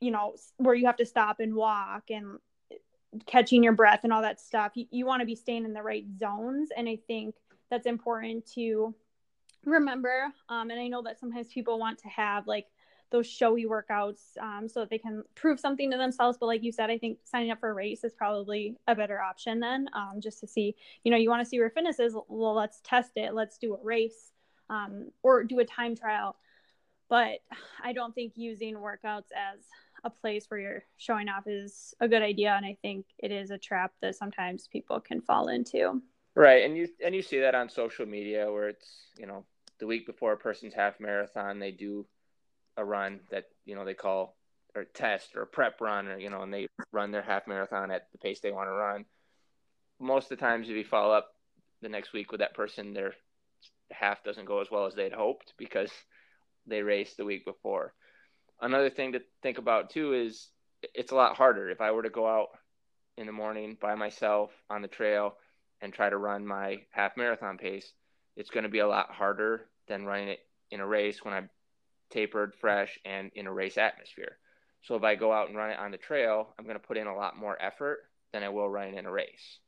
[0.00, 2.38] you know, where you have to stop and walk and
[3.26, 4.72] catching your breath and all that stuff.
[4.74, 6.70] You, you want to be staying in the right zones.
[6.76, 7.34] And I think
[7.70, 8.94] that's important to
[9.64, 10.32] remember.
[10.48, 12.66] Um, and I know that sometimes people want to have like
[13.10, 16.38] those showy workouts um, so that they can prove something to themselves.
[16.38, 19.20] But like you said, I think signing up for a race is probably a better
[19.20, 22.14] option then, um, just to see, you know, you want to see where fitness is.
[22.28, 23.34] Well, let's test it.
[23.34, 24.30] Let's do a race
[24.68, 26.36] um, or do a time trial.
[27.08, 27.40] But
[27.82, 29.64] I don't think using workouts as
[30.04, 33.50] a place where you're showing off is a good idea and i think it is
[33.50, 36.00] a trap that sometimes people can fall into.
[36.34, 39.44] Right and you and you see that on social media where it's you know
[39.78, 42.06] the week before a person's half marathon they do
[42.76, 44.36] a run that you know they call
[44.76, 48.06] or test or prep run or you know and they run their half marathon at
[48.12, 49.04] the pace they want to run.
[49.98, 51.28] Most of the times if you follow up
[51.82, 53.12] the next week with that person their
[53.90, 55.90] half doesn't go as well as they'd hoped because
[56.66, 57.92] they raced the week before
[58.60, 60.48] another thing to think about too is
[60.94, 62.48] it's a lot harder if I were to go out
[63.16, 65.36] in the morning by myself on the trail
[65.80, 67.92] and try to run my half marathon pace.
[68.36, 71.50] It's going to be a lot harder than running it in a race when I'm
[72.10, 74.36] tapered, fresh, and in a race atmosphere.
[74.82, 76.96] So if I go out and run it on the trail, I'm going to put
[76.96, 77.98] in a lot more effort
[78.32, 79.58] than I will running in a race.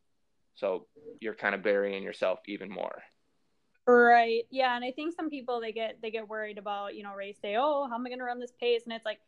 [0.54, 0.86] So
[1.20, 3.02] you're kind of burying yourself even more.
[3.86, 4.44] Right.
[4.50, 7.38] Yeah, and I think some people they get they get worried about, you know, race
[7.42, 8.82] day, oh, how am I going to run this pace?
[8.84, 9.18] And it's like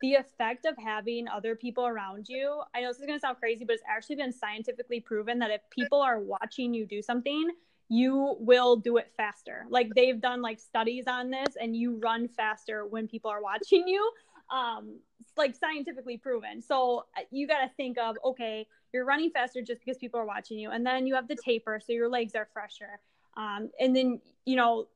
[0.00, 2.62] the effect of having other people around you.
[2.74, 5.50] I know this is going to sound crazy, but it's actually been scientifically proven that
[5.50, 7.50] if people are watching you do something,
[7.88, 9.66] you will do it faster.
[9.68, 13.88] Like they've done like studies on this and you run faster when people are watching
[13.88, 14.10] you.
[14.54, 14.98] Um
[15.36, 16.62] like scientifically proven.
[16.62, 20.26] So uh, you got to think of okay, you're running faster just because people are
[20.26, 23.00] watching you and then you have the taper so your legs are fresher
[23.36, 24.86] um, and then you know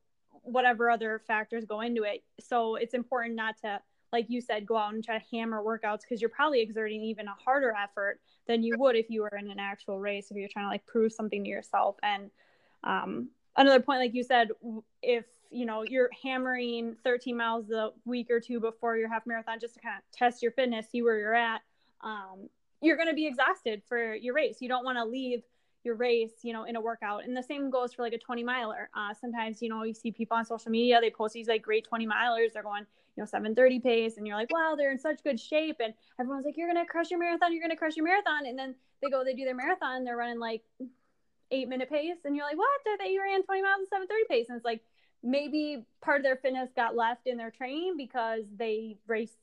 [0.43, 2.23] whatever other factors go into it.
[2.41, 3.81] So it's important not to
[4.13, 7.29] like you said go out and try to hammer workouts because you're probably exerting even
[7.29, 10.49] a harder effort than you would if you were in an actual race if you're
[10.49, 11.97] trying to like prove something to yourself.
[12.03, 12.31] And
[12.85, 14.51] um, another point like you said
[15.03, 19.59] if you know you're hammering 13 miles a week or two before your half marathon
[19.61, 21.63] just to kind of test your fitness see where you're at
[22.03, 22.49] um,
[22.81, 24.59] you're going to be exhausted for your race.
[24.61, 25.43] You don't want to leave
[25.89, 27.25] your race, you know, in a workout.
[27.25, 28.91] And the same goes for like a 20 miler.
[28.95, 31.89] Uh, sometimes, you know, you see people on social media, they post these like great
[31.89, 32.53] 20 milers.
[32.53, 32.85] They're going,
[33.17, 34.19] you know, 730 pace.
[34.19, 35.77] And you're like, wow, they're in such good shape.
[35.81, 37.53] And everyone's like, you're going to crush your marathon.
[37.53, 38.47] You're going to crush your marathon.
[38.47, 40.05] And then they go, they do their marathon.
[40.05, 40.63] They're running like
[41.51, 42.19] eight minute pace.
[42.27, 42.69] And you're like, what?
[42.99, 44.47] They ran 20 miles at 730 pace.
[44.51, 44.83] And it's like,
[45.23, 49.39] maybe part of their fitness got left in their training because they raced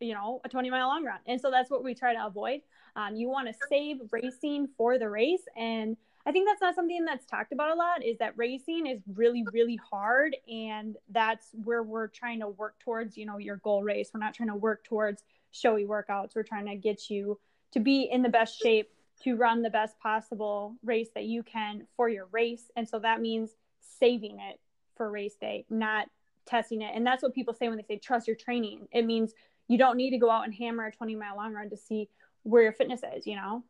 [0.00, 2.60] you know a 20 mile long run and so that's what we try to avoid
[2.96, 5.42] um, you want to save racing for the race.
[5.56, 9.00] And I think that's not something that's talked about a lot is that racing is
[9.14, 10.36] really, really hard.
[10.48, 14.10] And that's where we're trying to work towards, you know, your goal race.
[14.12, 16.34] We're not trying to work towards showy workouts.
[16.34, 17.38] We're trying to get you
[17.72, 18.90] to be in the best shape
[19.22, 22.70] to run the best possible race that you can for your race.
[22.76, 24.58] And so that means saving it
[24.96, 26.08] for race day, not
[26.46, 26.92] testing it.
[26.94, 28.88] And that's what people say when they say trust your training.
[28.92, 29.32] It means
[29.70, 32.08] you don't need to go out and hammer a 20 mile long run to see
[32.42, 33.62] where your fitness is, you know?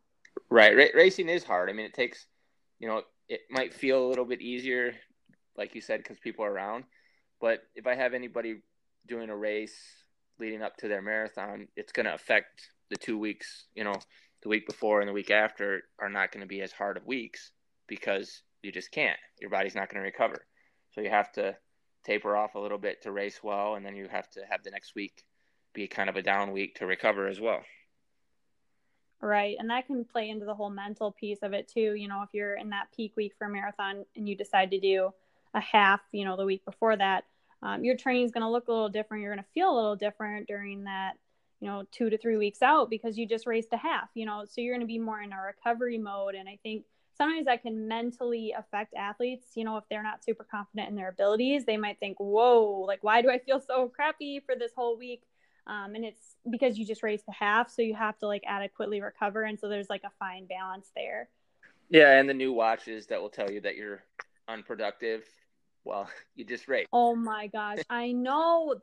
[0.48, 0.72] Right.
[0.72, 1.68] R- racing is hard.
[1.68, 2.26] I mean, it takes,
[2.78, 4.94] you know, it might feel a little bit easier,
[5.58, 6.84] like you said, because people are around.
[7.38, 8.62] But if I have anybody
[9.06, 9.76] doing a race
[10.38, 13.96] leading up to their marathon, it's going to affect the two weeks, you know,
[14.42, 17.06] the week before and the week after are not going to be as hard of
[17.06, 17.52] weeks
[17.88, 19.18] because you just can't.
[19.38, 20.46] Your body's not going to recover.
[20.92, 21.56] So you have to
[22.06, 24.70] taper off a little bit to race well, and then you have to have the
[24.70, 25.24] next week
[25.72, 27.62] be kind of a down week to recover as well.
[29.22, 29.56] Right.
[29.58, 31.94] And that can play into the whole mental piece of it too.
[31.94, 34.80] You know, if you're in that peak week for a marathon and you decide to
[34.80, 35.12] do
[35.52, 37.24] a half, you know, the week before that,
[37.62, 39.22] um, your training is going to look a little different.
[39.22, 41.18] You're going to feel a little different during that,
[41.60, 44.46] you know, two to three weeks out because you just raced a half, you know,
[44.48, 46.34] so you're going to be more in a recovery mode.
[46.34, 46.84] And I think
[47.18, 51.10] sometimes that can mentally affect athletes, you know, if they're not super confident in their
[51.10, 54.96] abilities, they might think, whoa, like, why do I feel so crappy for this whole
[54.96, 55.20] week?
[55.70, 59.00] Um, and it's because you just raced the half, so you have to like adequately
[59.00, 61.28] recover, and so there's like a fine balance there.
[61.88, 64.02] Yeah, and the new watches that will tell you that you're
[64.48, 65.22] unproductive.
[65.84, 68.74] Well, you just race Oh my gosh, I know.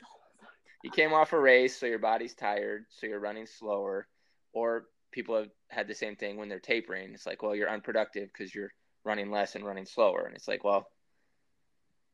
[0.81, 4.07] you came off a race, so your body's tired, so you're running slower,
[4.53, 7.13] or people have had the same thing when they're tapering.
[7.13, 8.71] It's like, well, you're unproductive because you're
[9.03, 10.87] running less and running slower, and it's like, well,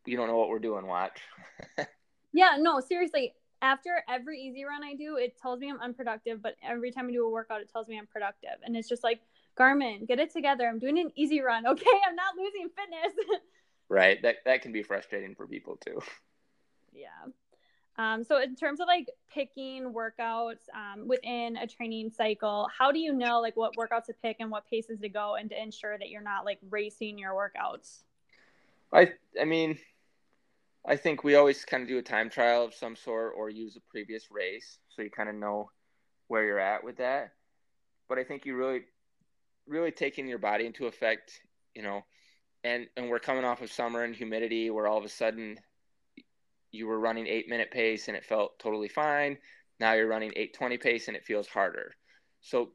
[0.08, 0.88] you don't know what we're doing.
[0.88, 1.20] Watch.
[2.34, 3.34] yeah, no, seriously
[3.64, 7.12] after every easy run I do, it tells me I'm unproductive, but every time I
[7.12, 8.60] do a workout, it tells me I'm productive.
[8.62, 9.22] And it's just like,
[9.58, 10.68] Garmin, get it together.
[10.68, 11.66] I'm doing an easy run.
[11.74, 11.86] Okay.
[12.08, 13.42] I'm not losing fitness.
[13.90, 14.22] right.
[14.22, 16.00] That, that can be frustrating for people too.
[16.94, 17.08] Yeah.
[17.98, 23.00] Um, so in terms of like picking workouts um, within a training cycle, how do
[23.00, 25.98] you know like what workouts to pick and what paces to go and to ensure
[25.98, 28.00] that you're not like racing your workouts?
[28.92, 29.78] I, I mean,
[30.86, 33.78] I think we always kind of do a time trial of some sort or use
[33.78, 35.70] a previous race so you kind of know
[36.28, 37.32] where you're at with that.
[38.10, 38.82] But I think you really,
[39.66, 41.40] really taking your body into effect,
[41.74, 42.02] you know,
[42.64, 45.58] and and we're coming off of summer and humidity where all of a sudden
[46.72, 49.38] you were running eight minute pace and it felt totally fine.
[49.80, 51.94] Now you're running eight twenty pace and it feels harder.
[52.42, 52.72] So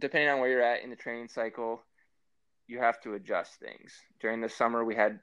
[0.00, 1.82] depending on where you're at in the training cycle,
[2.66, 3.92] you have to adjust things.
[4.20, 5.20] During the summer, we had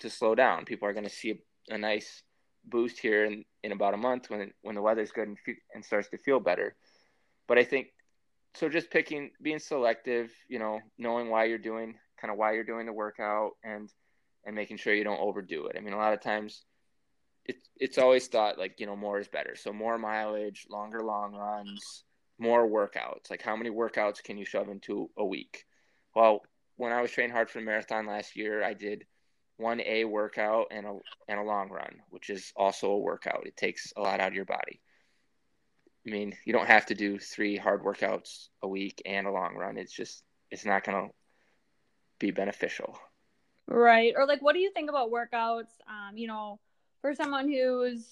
[0.00, 0.64] to slow down.
[0.64, 1.30] People are going to see
[1.70, 2.22] a, a, nice
[2.64, 5.38] boost here in, in about a month when when the weather's good and,
[5.74, 6.74] and starts to feel better.
[7.46, 7.88] But I think
[8.54, 8.68] so.
[8.68, 12.86] Just picking, being selective, you know, knowing why you're doing, kind of why you're doing
[12.86, 13.90] the workout, and
[14.46, 15.76] and making sure you don't overdo it.
[15.76, 16.64] I mean, a lot of times,
[17.44, 19.56] it's it's always thought like you know more is better.
[19.56, 22.04] So more mileage, longer long runs,
[22.38, 23.30] more workouts.
[23.30, 25.64] Like how many workouts can you shove into a week?
[26.14, 26.42] Well,
[26.76, 29.04] when I was training hard for the marathon last year, I did
[29.56, 33.46] one A workout and a and a long run, which is also a workout.
[33.46, 34.80] It takes a lot out of your body.
[36.06, 39.54] I mean, you don't have to do three hard workouts a week and a long
[39.54, 39.78] run.
[39.78, 41.14] It's just it's not going to
[42.18, 42.98] be beneficial.
[43.66, 44.12] Right.
[44.16, 46.58] Or like what do you think about workouts um, you know,
[47.00, 48.04] for someone who's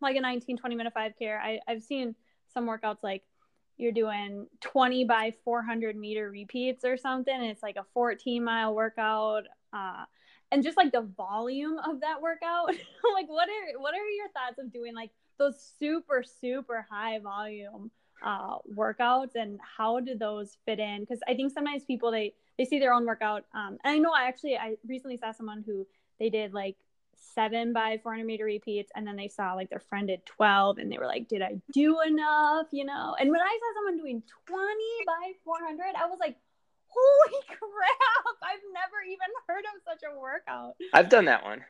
[0.00, 2.14] like a 19 20 minute 5k, I I've seen
[2.52, 3.22] some workouts like
[3.76, 9.44] you're doing 20 by 400 meter repeats or something it's like a 14 mile workout
[9.72, 10.04] uh,
[10.50, 12.68] and just like the volume of that workout
[13.14, 17.90] like what are what are your thoughts of doing like those super super high volume
[18.22, 21.00] uh, workouts and how do those fit in?
[21.00, 24.12] Because i think sometimes people they they see their own workout um, and i know
[24.12, 25.86] i actually i recently saw someone who
[26.18, 26.76] they did like
[27.14, 30.90] seven by 400 meter repeats and then they saw like their friend did 12 and
[30.90, 32.66] they were like did i do enough?
[32.72, 33.16] You know?
[33.18, 34.62] And when i saw someone doing 20
[35.06, 36.36] by 400 i was like
[36.88, 38.36] holy crap.
[38.42, 40.74] I've never even heard of such a workout.
[40.92, 41.64] I've done that one.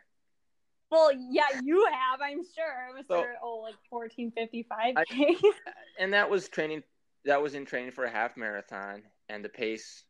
[0.90, 2.96] Well yeah you have i'm sure.
[2.98, 5.52] Mr so, oh like 1455 I,
[6.02, 6.82] and that was training
[7.24, 10.04] that was in training for a half marathon and the pace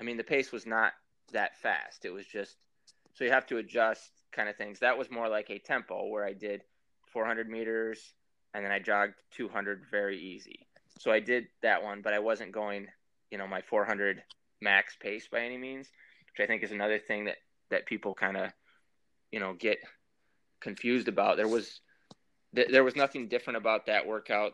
[0.00, 0.92] i mean the pace was not
[1.32, 2.04] that fast.
[2.04, 2.56] It was just
[3.14, 4.80] so you have to adjust kind of things.
[4.80, 6.62] That was more like a tempo where i did
[7.12, 8.14] 400 meters
[8.54, 10.66] and then i jogged 200 very easy.
[10.98, 12.88] So i did that one but i wasn't going
[13.32, 14.22] you know my 400
[14.60, 15.88] max pace by any means,
[16.28, 17.38] which I think is another thing that
[17.70, 18.52] that people kind of
[19.32, 19.78] you know get
[20.60, 21.38] confused about.
[21.38, 21.80] There was
[22.54, 24.52] th- there was nothing different about that workout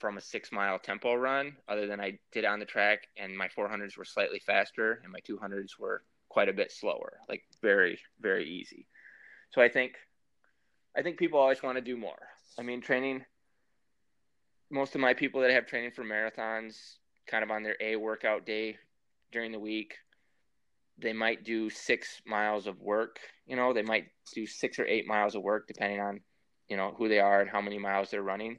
[0.00, 3.48] from a six mile tempo run, other than I did on the track and my
[3.48, 8.50] 400s were slightly faster and my 200s were quite a bit slower, like very very
[8.50, 8.88] easy.
[9.50, 9.94] So I think
[10.96, 12.18] I think people always want to do more.
[12.58, 13.24] I mean, training.
[14.70, 18.46] Most of my people that have training for marathons kind of on their A workout
[18.46, 18.76] day
[19.30, 19.94] during the week.
[20.98, 23.18] They might do six miles of work.
[23.46, 26.20] You know, they might do six or eight miles of work depending on,
[26.68, 28.58] you know, who they are and how many miles they're running.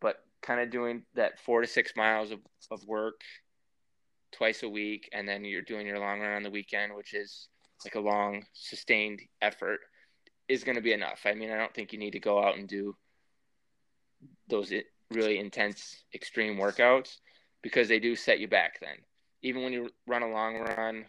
[0.00, 2.38] But kind of doing that four to six miles of,
[2.70, 3.20] of work
[4.32, 7.48] twice a week, and then you're doing your long run on the weekend, which is
[7.84, 9.80] like a long, sustained effort,
[10.48, 11.22] is going to be enough.
[11.24, 12.96] I mean, I don't think you need to go out and do
[14.48, 14.72] those
[15.10, 17.16] really intense, extreme workouts
[17.66, 18.94] because they do set you back then.
[19.42, 21.04] Even when you run a long run,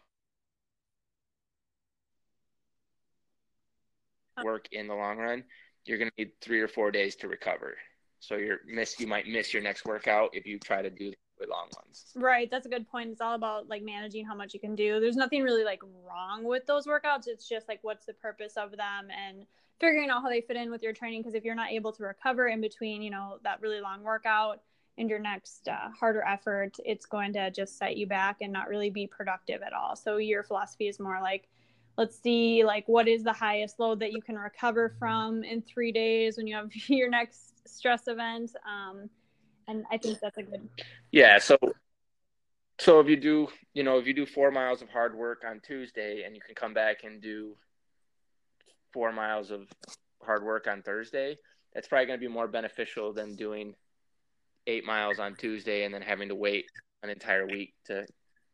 [4.43, 5.43] work in the long run,
[5.85, 7.77] you're going to need three or four days to recover.
[8.19, 11.47] So you're miss you might miss your next workout if you try to do with
[11.47, 12.05] long ones.
[12.15, 12.49] Right.
[12.49, 13.11] That's a good point.
[13.11, 14.99] It's all about like managing how much you can do.
[14.99, 17.27] There's nothing really like wrong with those workouts.
[17.27, 19.45] It's just like what's the purpose of them and
[19.79, 21.21] figuring out how they fit in with your training.
[21.21, 24.61] Because if you're not able to recover in between, you know, that really long workout
[24.97, 28.67] and your next uh, harder effort, it's going to just set you back and not
[28.67, 29.95] really be productive at all.
[29.95, 31.47] So your philosophy is more like,
[31.97, 35.91] let's see like what is the highest load that you can recover from in three
[35.91, 39.09] days when you have your next stress event um,
[39.67, 40.69] and i think that's a good
[41.11, 41.57] yeah so
[42.79, 45.59] so if you do you know if you do four miles of hard work on
[45.59, 47.55] tuesday and you can come back and do
[48.93, 49.67] four miles of
[50.23, 51.35] hard work on thursday
[51.73, 53.73] that's probably going to be more beneficial than doing
[54.67, 56.65] eight miles on tuesday and then having to wait
[57.03, 58.05] an entire week to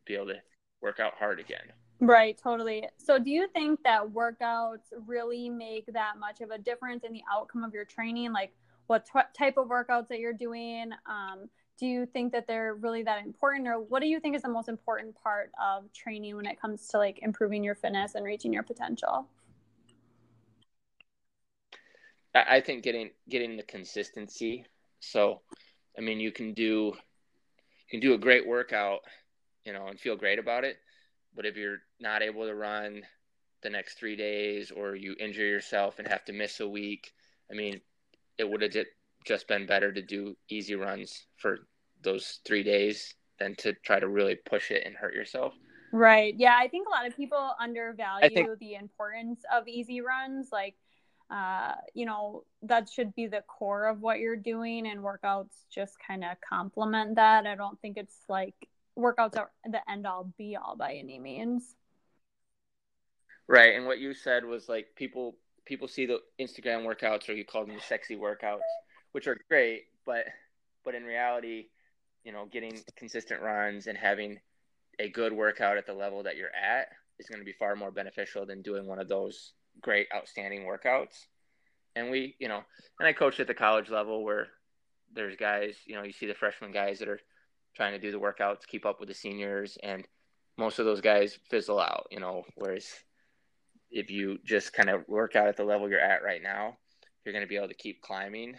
[0.05, 0.39] be able to
[0.81, 2.85] work out hard again Right, totally.
[2.97, 7.21] So, do you think that workouts really make that much of a difference in the
[7.31, 8.33] outcome of your training?
[8.33, 8.51] Like,
[8.87, 10.91] what t- type of workouts that you're doing?
[11.05, 11.49] Um,
[11.79, 14.49] do you think that they're really that important, or what do you think is the
[14.49, 18.51] most important part of training when it comes to like improving your fitness and reaching
[18.51, 19.27] your potential?
[22.35, 24.65] I think getting getting the consistency.
[24.99, 25.41] So,
[25.97, 28.99] I mean, you can do you can do a great workout,
[29.65, 30.77] you know, and feel great about it
[31.35, 33.03] but if you're not able to run
[33.61, 37.11] the next three days or you injure yourself and have to miss a week,
[37.51, 37.81] I mean,
[38.37, 38.75] it would have
[39.25, 41.59] just been better to do easy runs for
[42.01, 45.53] those three days than to try to really push it and hurt yourself.
[45.91, 46.33] Right.
[46.37, 46.57] Yeah.
[46.59, 50.49] I think a lot of people undervalue think, the importance of easy runs.
[50.51, 50.75] Like,
[51.29, 55.95] uh, you know, that should be the core of what you're doing, and workouts just
[56.05, 57.45] kind of complement that.
[57.47, 58.55] I don't think it's like
[58.97, 61.75] workouts are the end all be all by any means.
[63.47, 67.45] Right, and what you said was like people people see the Instagram workouts or you
[67.45, 68.59] call them the sexy workouts,
[69.11, 70.25] which are great, but
[70.85, 71.67] but in reality,
[72.23, 74.39] you know, getting consistent runs and having
[74.99, 76.87] a good workout at the level that you're at
[77.19, 81.25] is going to be far more beneficial than doing one of those great outstanding workouts.
[81.95, 82.61] And we, you know,
[82.99, 84.47] and I coached at the college level where
[85.13, 87.19] there's guys, you know, you see the freshman guys that are
[87.75, 90.05] trying to do the workouts, keep up with the seniors, and
[90.57, 92.43] most of those guys fizzle out, you know.
[92.55, 92.87] Whereas
[93.91, 96.77] if you just kind of work out at the level you're at right now,
[97.23, 98.55] you're going to be able to keep climbing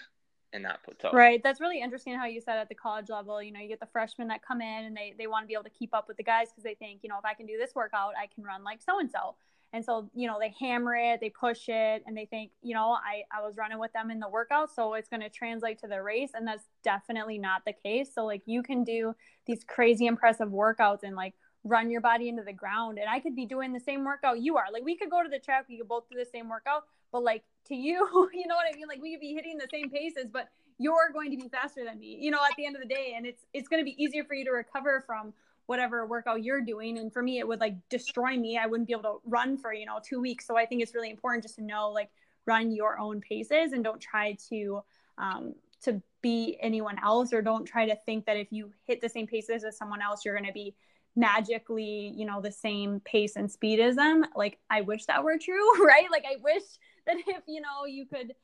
[0.52, 1.10] and not plateau.
[1.12, 1.42] Right.
[1.42, 3.88] That's really interesting how you said at the college level, you know, you get the
[3.92, 6.16] freshmen that come in and they, they want to be able to keep up with
[6.16, 8.44] the guys because they think, you know, if I can do this workout, I can
[8.44, 9.34] run like so and so.
[9.74, 12.92] And so, you know, they hammer it, they push it, and they think, you know,
[12.92, 15.88] I, I was running with them in the workout, so it's going to translate to
[15.88, 16.30] the race.
[16.32, 18.14] And that's definitely not the case.
[18.14, 19.16] So, like, you can do
[19.46, 22.98] these crazy impressive workouts and like run your body into the ground.
[23.00, 24.66] And I could be doing the same workout you are.
[24.72, 27.24] Like, we could go to the track, we could both do the same workout, but
[27.24, 27.96] like to you,
[28.32, 28.86] you know what I mean?
[28.86, 31.98] Like, we could be hitting the same paces, but you're going to be faster than
[31.98, 33.14] me, you know, at the end of the day.
[33.16, 35.32] And it's, it's going to be easier for you to recover from
[35.66, 36.98] whatever workout you're doing.
[36.98, 38.58] And for me it would like destroy me.
[38.58, 40.46] I wouldn't be able to run for you know two weeks.
[40.46, 42.10] So i think it's really important just to know like
[42.46, 44.82] run your own paces and don't try to
[45.16, 49.08] um, to be anyone else or don't try to think that if you hit the
[49.08, 50.74] same paces as someone else you're going to be
[51.16, 54.24] magically you know the same pace and speed as them.
[54.34, 56.10] Like i wish that were true right?
[56.10, 56.64] Like i wish
[57.06, 58.34] that if you know you could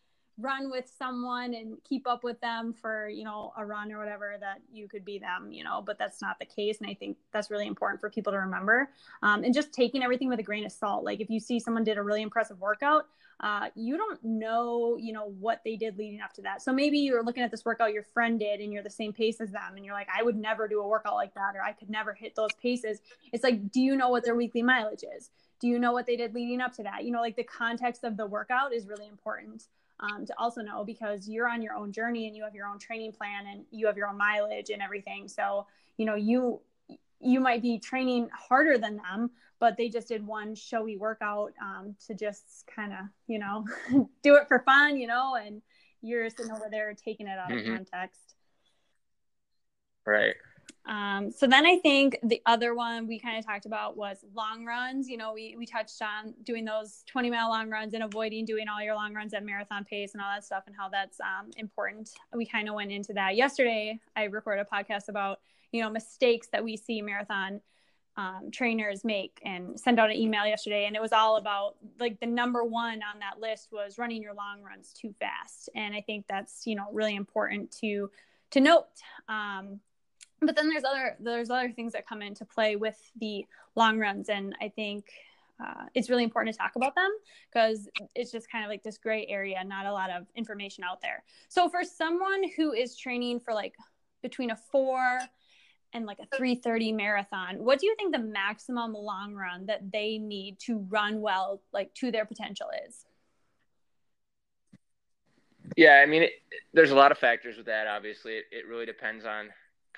[0.40, 4.36] run with someone and keep up with them for you know a run or whatever
[4.40, 6.78] that you could be them you know but that's not the case.
[6.80, 8.90] And i think that's really important for people to remember.
[9.22, 11.04] Um, and just taking everything with a grain of salt.
[11.04, 13.06] Like if you see someone did a really impressive workout
[13.40, 16.62] uh, you don't know you know what they did leading up to that.
[16.62, 19.40] So maybe you're looking at this workout your friend did and you're the same pace
[19.40, 21.72] as them and you're like i would never do a workout like that or i
[21.72, 23.00] could never hit those paces.
[23.32, 25.30] It's like do you know what their weekly mileage is?
[25.58, 27.04] Do you know what they did leading up to that?
[27.04, 29.64] You know like the context of the workout is really important
[30.00, 32.78] um, to also know because you're on your own journey and you have your own
[32.78, 35.28] training plan and you have your own mileage and everything.
[35.28, 36.60] So, you know, you
[37.20, 41.94] you might be training harder than them, but they just did one showy workout um,
[42.06, 43.66] to just kind of, you know,
[44.22, 45.60] do it for fun, you know, and
[46.00, 47.70] you're sitting over there taking it out mm-hmm.
[47.70, 48.34] of context.
[50.06, 50.34] Right.
[50.86, 54.64] Um, so then I think the other one we kind of talked about was long
[54.64, 55.08] runs.
[55.08, 58.66] You know, we, we touched on doing those 20 mile long runs and avoiding doing
[58.68, 61.50] all your long runs at marathon pace and all that stuff and how that's um,
[61.56, 62.10] important.
[62.34, 64.00] We kind of went into that yesterday.
[64.16, 67.60] I recorded a podcast about, you know, mistakes that we see marathon
[68.16, 72.18] um, trainers make and sent out an email yesterday and it was all about like
[72.20, 76.02] the number one on that list was running your long runs too fast and i
[76.02, 78.10] think that's you know really important to
[78.50, 78.88] to note
[79.28, 79.80] um,
[80.40, 84.28] but then there's other there's other things that come into play with the long runs
[84.28, 85.06] and i think
[85.62, 87.10] uh, it's really important to talk about them
[87.52, 91.00] because it's just kind of like this gray area not a lot of information out
[91.00, 91.22] there.
[91.48, 93.74] So for someone who is training for like
[94.22, 95.20] between a four
[95.92, 100.18] and like a 330 marathon what do you think the maximum long run that they
[100.18, 103.04] need to run well like to their potential is?
[105.76, 106.32] Yeah i mean it,
[106.72, 108.34] there's a lot of factors with that obviously.
[108.34, 109.48] It, it really depends on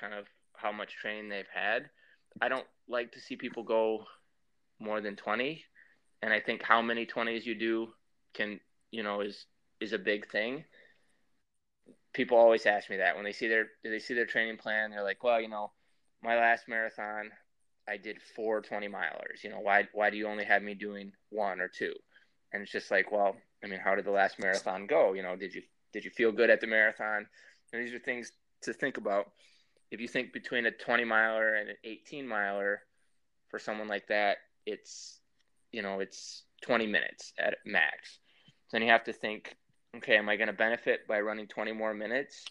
[0.02, 0.26] kind of
[0.56, 1.88] how much training they've had
[2.40, 4.04] i don't like to see people go
[4.80, 5.64] more than 20
[6.22, 7.88] and i think how many 20s you do
[8.34, 8.58] can
[8.90, 9.46] you know is
[9.80, 10.64] is a big thing
[12.12, 15.04] people always ask me that when they see their they see their training plan they're
[15.04, 15.70] like well you know
[16.22, 17.30] my last marathon,
[17.88, 19.42] I did four 20 milers.
[19.42, 21.92] You know, why, why do you only have me doing one or two?
[22.52, 25.14] And it's just like, well, I mean, how did the last marathon go?
[25.14, 27.26] You know, did you, did you feel good at the marathon?
[27.72, 28.32] And these are things
[28.62, 29.26] to think about.
[29.92, 32.80] If you think between a 20 miler and an 18 miler
[33.50, 35.20] for someone like that, it's,
[35.70, 38.18] you know, it's 20 minutes at max.
[38.68, 39.54] So then you have to think,
[39.94, 42.46] okay, am I going to benefit by running 20 more minutes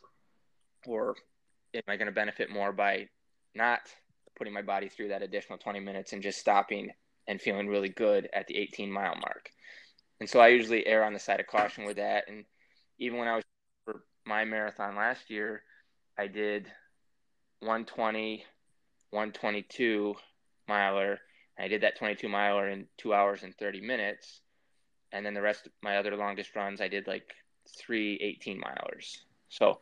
[0.85, 1.15] or
[1.73, 3.07] am I going to benefit more by
[3.55, 3.79] not
[4.37, 6.91] putting my body through that additional 20 minutes and just stopping
[7.27, 9.49] and feeling really good at the 18 mile mark.
[10.19, 12.25] And so I usually err on the side of caution with that.
[12.27, 12.45] And
[12.99, 13.43] even when I was
[13.83, 15.63] for my marathon last year,
[16.19, 16.71] I did
[17.61, 18.43] 120,
[19.11, 20.15] 122
[20.67, 21.19] miler.
[21.57, 24.41] I did that 22 miler in two hours and 30 minutes.
[25.11, 27.33] And then the rest of my other longest runs, I did like
[27.77, 29.17] three 18 milers.
[29.49, 29.79] So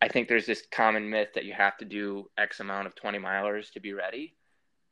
[0.00, 3.18] I think there's this common myth that you have to do X amount of 20
[3.18, 4.34] milers to be ready.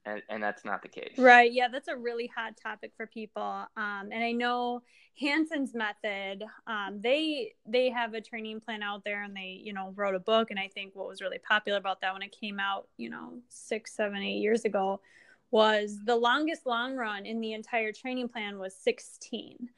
[0.05, 1.17] And, and that's not the case.
[1.17, 1.53] Right.
[1.53, 3.43] Yeah, that's a really hot topic for people.
[3.77, 4.83] Um, and I know
[5.21, 9.93] Hanson's method, um, they they have a training plan out there and they, you know,
[9.95, 10.51] wrote a book.
[10.51, 13.35] And I think what was really popular about that when it came out, you know,
[13.49, 15.01] six, seven, eight years ago
[15.53, 19.69] was the longest long run in the entire training plan was 16.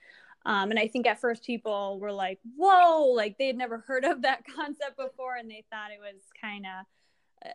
[0.47, 4.05] Um, and I think at first people were like, whoa, like they had never heard
[4.05, 6.87] of that concept before and they thought it was kind of,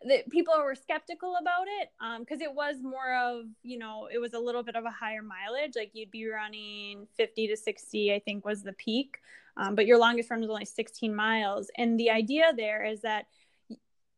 [0.07, 4.19] that people were skeptical about it because um, it was more of, you know, it
[4.19, 5.73] was a little bit of a higher mileage.
[5.75, 9.17] Like you'd be running 50 to 60, I think was the peak.
[9.57, 11.69] Um, but your longest run was only 16 miles.
[11.77, 13.25] And the idea there is that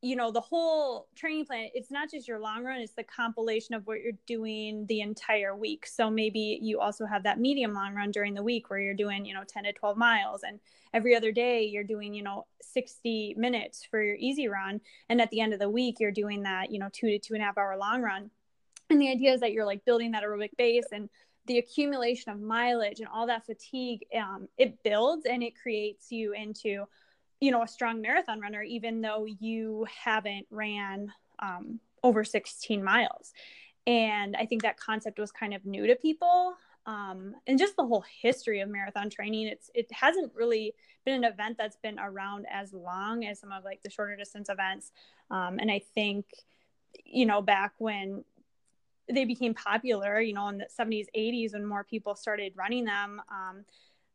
[0.02, 3.76] you know the whole training plan it's not just your long run it's the compilation
[3.76, 5.86] of what you're doing the entire week.
[5.86, 9.26] So maybe you also have that medium long run during the week where you're doing
[9.26, 10.60] you know 10 to 12 miles and
[10.94, 14.82] every other day you're doing you know 60 minutes for your easy run.
[15.10, 17.36] And at the end of the week you're doing that you know two to two
[17.36, 18.32] and a half hour long run.
[18.90, 21.10] And the idea is that you're like building that aerobic base and
[21.46, 26.34] the accumulation of mileage and all that fatigue um, it builds and it creates you
[26.34, 26.86] into
[27.42, 33.34] you know a strong marathon runner even though you haven't ran um, over 16 miles.
[33.88, 36.54] And i think that concept was kind of new to people
[36.86, 40.74] um, and just the whole history of marathon training it's it hasn't really
[41.04, 44.50] been an event that's been around as long as some of like the shorter distance
[44.50, 44.92] events.
[45.32, 46.26] Um, and i think
[47.06, 48.24] you know back when
[49.12, 53.22] they became popular you know in the 70s 80s when more people started running them
[53.30, 53.66] um,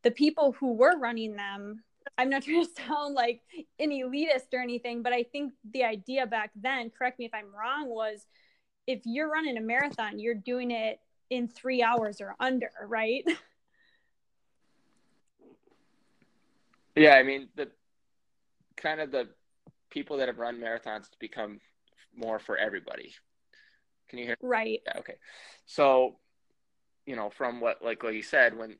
[0.02, 1.82] the people who were running them
[2.18, 3.42] I'm not trying to sound like
[3.78, 7.54] an elitist or anything, but I think the idea back then, correct me if I'm
[7.54, 8.26] wrong, was
[8.86, 11.00] if you're running a marathon, you're doing it
[11.30, 13.24] in three hours or under, right?
[16.96, 17.68] Yeah, I mean the
[18.76, 19.28] kind of the
[19.90, 21.60] people that have run marathons to become
[22.16, 23.14] more for everybody.
[24.08, 24.36] Can you hear?
[24.40, 24.80] Right.
[24.86, 24.98] Yeah.
[25.00, 25.16] Okay.
[25.66, 26.16] So,
[27.04, 28.76] you know, from what like what you said, when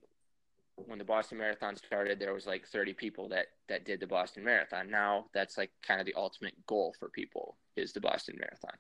[0.77, 4.45] when the Boston Marathon started, there was like 30 people that that did the Boston
[4.45, 4.91] Marathon.
[4.91, 8.79] Now that's like kind of the ultimate goal for people is the Boston Marathon.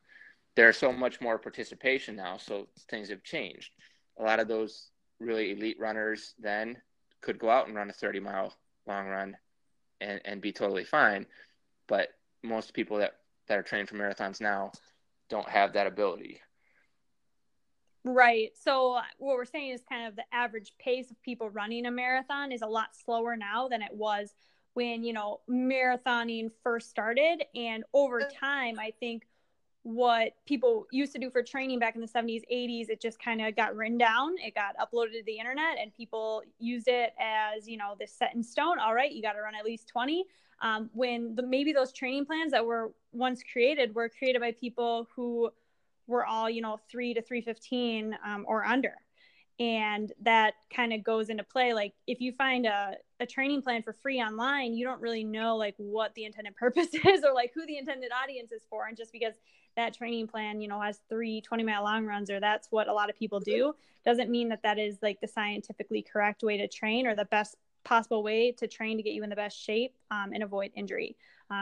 [0.54, 3.74] There's so much more participation now, so things have changed.
[4.18, 4.90] A lot of those
[5.20, 6.76] really elite runners then
[7.22, 8.54] could go out and run a 30 mile
[8.86, 9.36] long run
[10.00, 11.26] and, and be totally fine.
[11.88, 12.08] But
[12.42, 13.12] most people that,
[13.48, 14.72] that are trained for marathons now
[15.28, 16.40] don't have that ability.
[18.06, 18.52] Right.
[18.62, 22.52] So what we're saying is kind of the average pace of people running a marathon
[22.52, 24.32] is a lot slower now than it was
[24.74, 27.42] when, you know, marathoning first started.
[27.56, 29.26] And over time I think
[29.82, 33.40] what people used to do for training back in the 70s 80s it just kind
[33.40, 34.36] of got written down.
[34.38, 38.36] It got uploaded to the internet and people used it as you know this set
[38.36, 38.78] in stone.
[38.78, 40.24] All right you got to run at least 20
[40.60, 45.08] um, when the, maybe those training plans that were once created were created by people
[45.14, 45.50] who
[46.06, 48.94] were all you know three to 315 um, or under.
[49.58, 53.82] And that kind of goes into play like if you find a, a training plan
[53.82, 57.52] for free online you don't really know like what the intended purpose is or like
[57.54, 58.86] who the intended audience is for.
[58.86, 59.34] And just because
[59.76, 62.92] that training plan you know has three 20 mile long runs or that's what a
[62.92, 66.68] lot of people do doesn't mean that that is like the scientifically correct way to
[66.68, 69.94] train or the best possible way to train to get you in the best shape
[70.10, 71.16] um, and avoid injury.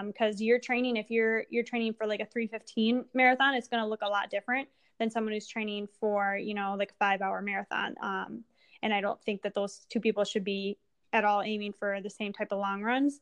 [0.06, 3.82] Because um, you're training if you're you're training for like a 315 marathon it's going
[3.82, 4.66] to look a lot different
[4.98, 7.94] than someone who's training for you know like a five hour marathon.
[8.02, 8.44] Um,
[8.82, 10.78] and i don't think that those two people should be
[11.12, 13.20] at all aiming for the same type of long runs.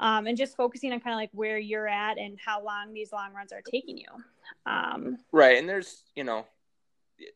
[0.00, 3.12] Um, and just focusing on kind of like where you're at and how long these
[3.12, 4.08] long runs are taking you.
[4.66, 6.46] Um, right and there's you know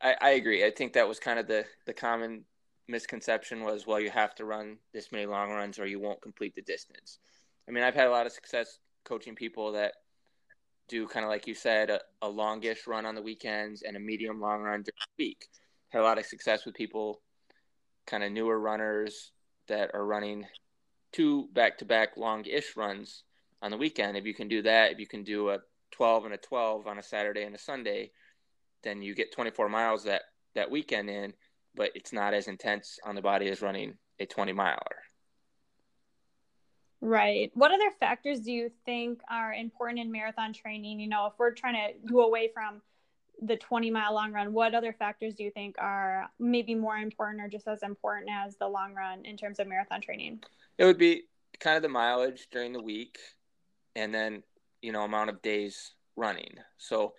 [0.03, 0.65] I, I agree.
[0.65, 2.45] I think that was kind of the the common
[2.89, 6.55] misconception was well you have to run this many long runs or you won't complete
[6.55, 7.19] the distance.
[7.69, 9.93] I mean i've had a lot of success coaching people that
[10.89, 14.01] do kind of like you said a, a longish run on the weekends and a
[14.01, 15.47] medium long run during the week.
[15.91, 17.21] Had a lot of success with people
[18.07, 19.33] kind of newer runners
[19.69, 20.47] that are running
[21.13, 23.23] two back to back long ish runs
[23.63, 24.17] on the weekend.
[24.17, 25.59] If you can do that, if you can do a
[25.93, 28.11] 12 and a 12 on a Saturday and a Sunday,
[28.83, 30.23] then you get 24 miles that,
[30.55, 31.33] that weekend in,
[31.79, 34.77] but it's not as intense on the body as running a 20 miler.
[37.01, 37.53] Right.
[37.55, 40.99] What other factors do you think are important in marathon training?
[40.99, 42.83] You know, if we're trying to go away from
[43.41, 47.41] the 20 mile long run, what other factors do you think are maybe more important
[47.41, 50.43] or just as important as the long run in terms of marathon training?
[50.77, 51.23] It would be
[51.61, 53.17] kind of the mileage during the week
[53.95, 54.43] and then,
[54.83, 56.57] you know, amount of days running.
[56.79, 57.15] So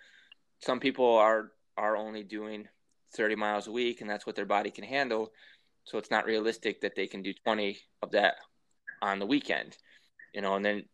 [0.58, 2.68] some people are are only doing
[3.12, 5.30] 30 miles a week and that's what their body can handle.
[5.84, 8.34] So it's not realistic that they can do 20 of that
[9.02, 9.76] on the weekend.
[10.34, 10.84] You know, and then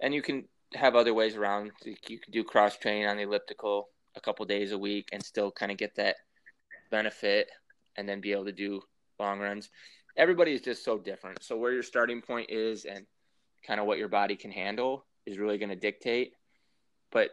[0.00, 1.72] and you can have other ways around.
[1.84, 5.50] You can do cross training on the elliptical a couple days a week and still
[5.50, 6.16] kind of get that
[6.90, 7.48] benefit
[7.96, 8.80] and then be able to do
[9.18, 9.70] long runs.
[10.16, 11.42] Everybody is just so different.
[11.42, 13.06] So where your starting point is and
[13.66, 16.32] kind of what your body can handle is really going to dictate.
[17.10, 17.30] But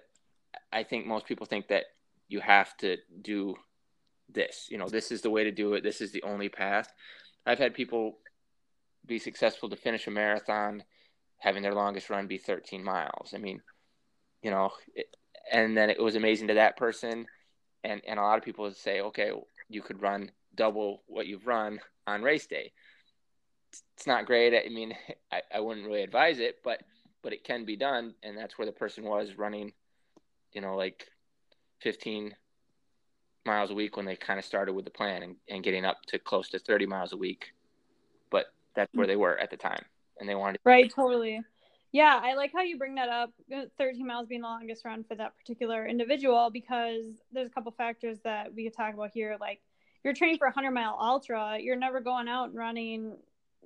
[0.71, 1.85] I think most people think that
[2.27, 3.55] you have to do
[4.33, 4.67] this.
[4.69, 5.83] You know, this is the way to do it.
[5.83, 6.91] This is the only path.
[7.45, 8.17] I've had people
[9.05, 10.83] be successful to finish a marathon
[11.39, 13.33] having their longest run be 13 miles.
[13.33, 13.61] I mean,
[14.43, 15.07] you know, it,
[15.51, 17.25] and then it was amazing to that person
[17.83, 19.31] and and a lot of people would say okay
[19.69, 22.71] you could run double what you've run on race day
[23.95, 24.93] it's not great i mean
[25.31, 26.81] I, I wouldn't really advise it but
[27.23, 29.73] but it can be done and that's where the person was running
[30.53, 31.07] you know like
[31.81, 32.35] 15
[33.45, 36.01] miles a week when they kind of started with the plan and, and getting up
[36.07, 37.53] to close to 30 miles a week
[38.29, 39.83] but that's where they were at the time
[40.19, 41.41] and they wanted To- right totally
[41.93, 43.33] yeah, I like how you bring that up.
[43.53, 47.71] Uh, 13 miles being the longest run for that particular individual because there's a couple
[47.73, 49.35] factors that we could talk about here.
[49.39, 49.59] Like,
[50.03, 53.17] you're training for a 100 mile ultra, you're never going out and running,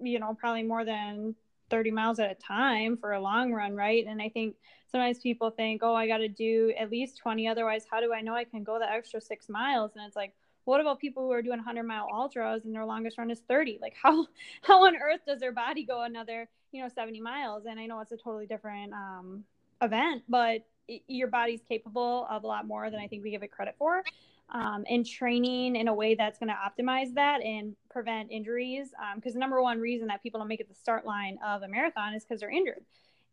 [0.02, 1.36] you know, probably more than
[1.70, 4.06] 30 miles at a time for a long run, right?
[4.06, 4.56] And I think
[4.92, 7.48] sometimes people think, oh, I got to do at least 20.
[7.48, 9.92] Otherwise, how do I know I can go the extra six miles?
[9.96, 10.34] And it's like,
[10.66, 13.80] what about people who are doing 100 mile ultras and their longest run is 30
[13.82, 14.26] like how
[14.62, 18.00] how on earth does their body go another you know 70 miles and i know
[18.02, 19.44] it's a totally different um,
[19.82, 23.44] event but it, your body's capable of a lot more than i think we give
[23.44, 24.04] it credit for
[24.50, 29.34] um, and training in a way that's going to optimize that and prevent injuries because
[29.34, 31.68] um, the number one reason that people don't make it the start line of a
[31.68, 32.84] marathon is because they're injured.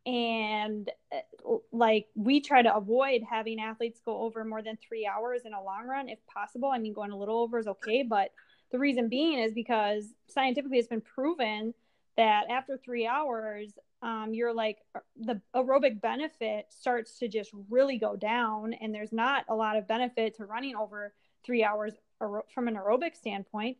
[0.04, 5.42] And uh, like we try to avoid having athletes go over more than three hours
[5.44, 6.70] in a long run if possible.
[6.70, 8.30] I mean going a little over is okay but
[8.72, 11.74] the reason being is because scientifically it's been proven
[12.16, 14.78] that after three hours, um, you're like
[15.16, 19.86] the aerobic benefit starts to just really go down, and there's not a lot of
[19.86, 23.76] benefit to running over three hours from an aerobic standpoint.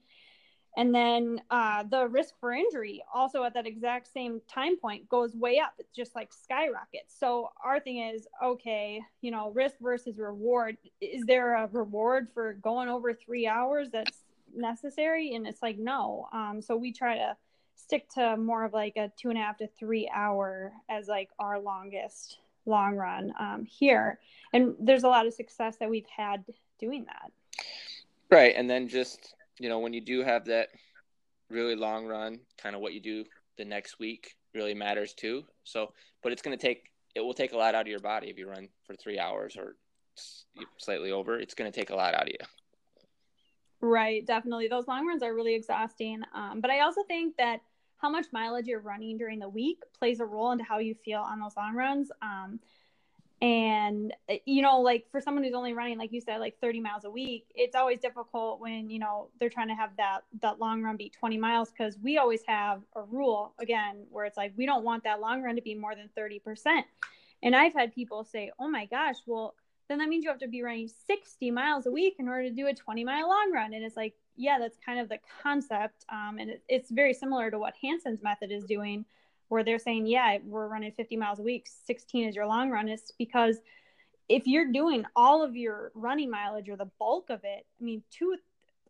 [0.76, 5.34] And then uh, the risk for injury also at that exact same time point goes
[5.34, 5.74] way up.
[5.78, 7.14] It's just like skyrockets.
[7.18, 10.78] So our thing is okay, you know, risk versus reward.
[11.00, 14.24] Is there a reward for going over three hours that's
[14.54, 15.34] necessary?
[15.34, 16.28] And it's like no.
[16.32, 17.36] Um, so we try to
[17.74, 21.30] stick to more of like a two and a half to three hour as like
[21.38, 24.18] our longest long run um, here.
[24.52, 26.44] And there's a lot of success that we've had
[26.78, 27.32] doing that.
[28.30, 28.54] Right.
[28.56, 30.68] And then just, you know, when you do have that
[31.50, 33.24] really long run, kind of what you do
[33.58, 35.44] the next week really matters too.
[35.64, 35.92] So,
[36.22, 38.38] but it's going to take, it will take a lot out of your body if
[38.38, 39.76] you run for three hours or
[40.78, 41.38] slightly over.
[41.38, 42.61] It's going to take a lot out of you.
[43.82, 44.68] Right, definitely.
[44.68, 46.22] Those long runs are really exhausting.
[46.34, 47.60] Um, but I also think that
[47.96, 51.20] how much mileage you're running during the week plays a role into how you feel
[51.20, 52.10] on those long runs.
[52.20, 52.60] Um,
[53.42, 56.80] and eh, you know, like for someone who's only running, like you said, like 30
[56.80, 60.60] miles a week, it's always difficult when you know they're trying to have that that
[60.60, 64.52] long run be 20 miles because we always have a rule again where it's like
[64.56, 66.86] we don't want that long run to be more than 30 percent.
[67.42, 69.54] And I've had people say, "Oh my gosh, well."
[69.92, 72.54] Then that means you have to be running 60 miles a week in order to
[72.54, 73.74] do a 20 mile long run.
[73.74, 76.06] And it's like, yeah, that's kind of the concept.
[76.08, 79.04] Um, and it, it's very similar to what Hanson's method is doing,
[79.48, 82.88] where they're saying, yeah, we're running 50 miles a week, 16 is your long run.
[82.88, 83.58] It's because
[84.30, 88.02] if you're doing all of your running mileage or the bulk of it, I mean,
[88.10, 88.38] two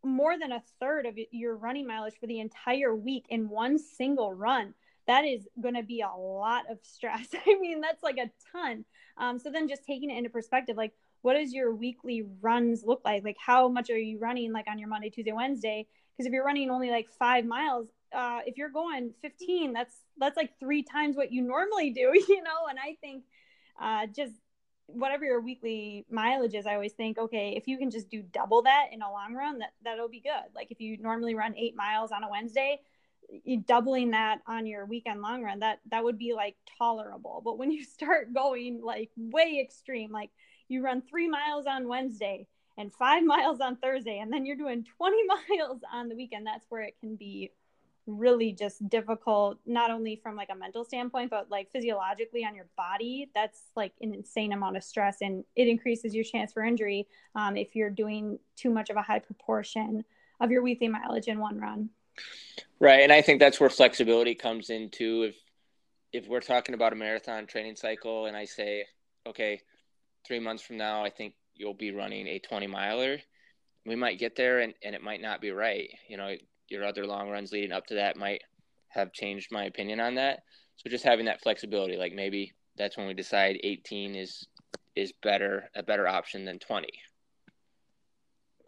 [0.05, 4.33] more than a third of your running mileage for the entire week in one single
[4.33, 4.73] run,
[5.07, 7.29] that is going to be a lot of stress.
[7.47, 8.85] I mean, that's like a ton.
[9.17, 10.93] Um, so then just taking it into perspective, like
[11.23, 13.25] what does your weekly runs look like?
[13.25, 15.87] Like how much are you running like on your Monday, Tuesday, Wednesday?
[16.17, 20.37] Because if you're running only like five miles, uh, if you're going 15, that's that's
[20.37, 22.67] like three times what you normally do, you know.
[22.69, 23.25] And I think
[23.81, 24.33] uh, just
[24.87, 28.63] whatever your weekly mileage is, I always think, okay, if you can just do double
[28.63, 30.55] that in a long run, that that'll be good.
[30.55, 32.81] Like if you normally run eight miles on a Wednesday,
[33.67, 37.43] doubling that on your weekend long run, that that would be like tolerable.
[37.45, 40.31] But when you start going like way extreme, like
[40.69, 42.47] you run three miles on Wednesday
[42.79, 46.67] and five miles on Thursday, and then you're doing 20 miles on the weekend, that's
[46.69, 47.53] where it can be
[48.07, 52.67] really just difficult not only from like a mental standpoint but like physiologically on your
[52.77, 57.07] body that's like an insane amount of stress and it increases your chance for injury
[57.37, 60.03] um, if you're doing too much of a high proportion
[60.41, 61.89] of your weekly mileage in one run
[62.81, 65.37] right and i think that's where flexibility comes in too if
[66.13, 68.85] if we're talking about a marathon training cycle and i say
[69.27, 69.61] okay
[70.27, 73.19] three months from now i think you'll be running a 20 miler
[73.85, 76.35] we might get there and, and it might not be right you know
[76.69, 78.43] your other long runs leading up to that might
[78.93, 80.41] have changed my opinion on that.
[80.77, 84.47] So just having that flexibility, like maybe that's when we decide 18 is
[84.95, 86.89] is better a better option than 20.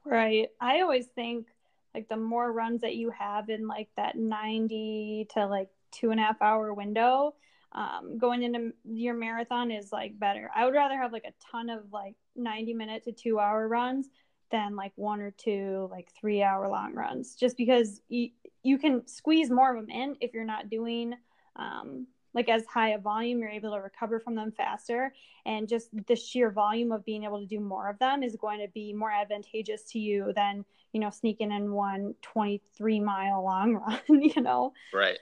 [0.04, 0.48] Right.
[0.60, 1.46] I always think
[1.94, 6.18] like the more runs that you have in like that 90 to like two and
[6.18, 7.34] a half hour window,
[7.72, 10.50] um, going into your marathon is like better.
[10.54, 14.08] I would rather have like a ton of like 90 minute to two hour runs
[14.50, 18.30] than like one or two like three hour long runs just because you,
[18.62, 21.14] you can squeeze more of them in if you're not doing
[21.56, 25.12] um, like as high a volume you're able to recover from them faster
[25.46, 28.60] and just the sheer volume of being able to do more of them is going
[28.60, 30.64] to be more advantageous to you than
[30.94, 33.74] you know sneaking in one 23 mile long
[34.08, 34.72] run you know?
[34.92, 35.18] Right.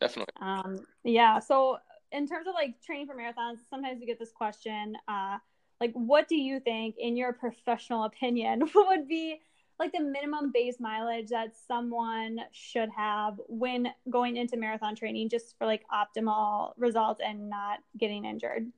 [0.00, 0.34] Definitely.
[0.40, 1.78] Um yeah so
[2.10, 5.38] in terms of like training for marathons sometimes we get this question uh
[5.80, 9.40] like what do you think in your professional opinion would be
[9.78, 15.56] like the minimum base mileage that someone should have when going into marathon training just
[15.58, 18.70] for like optimal results and not getting injured?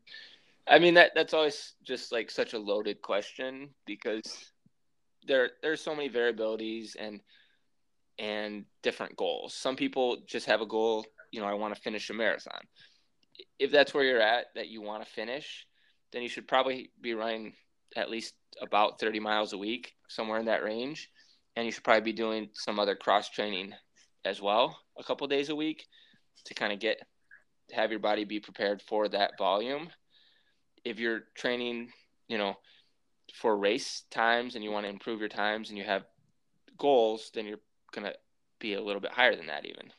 [0.67, 4.53] I mean that that's always just like such a loaded question because
[5.27, 7.21] there there's so many variabilities and
[8.19, 12.09] and different goals some people just have a goal you know i want to finish
[12.11, 12.61] a marathon
[13.59, 15.67] if that's where you're at that you want to finish
[16.13, 17.53] then you should probably be running
[17.97, 21.11] at least about 30 miles a week, somewhere in that range.
[21.57, 23.73] And you should probably be doing some other cross training
[24.25, 25.87] as well, a couple days a week
[26.47, 26.99] to kind of get
[27.73, 29.89] have your body be prepared for that volume.
[30.85, 31.91] If you're training,
[32.29, 32.55] you know,
[33.33, 36.05] for race times and you want to improve your times and you have
[36.79, 37.61] goals, then you're
[37.93, 38.15] going to
[38.59, 39.91] be a little bit higher than that even.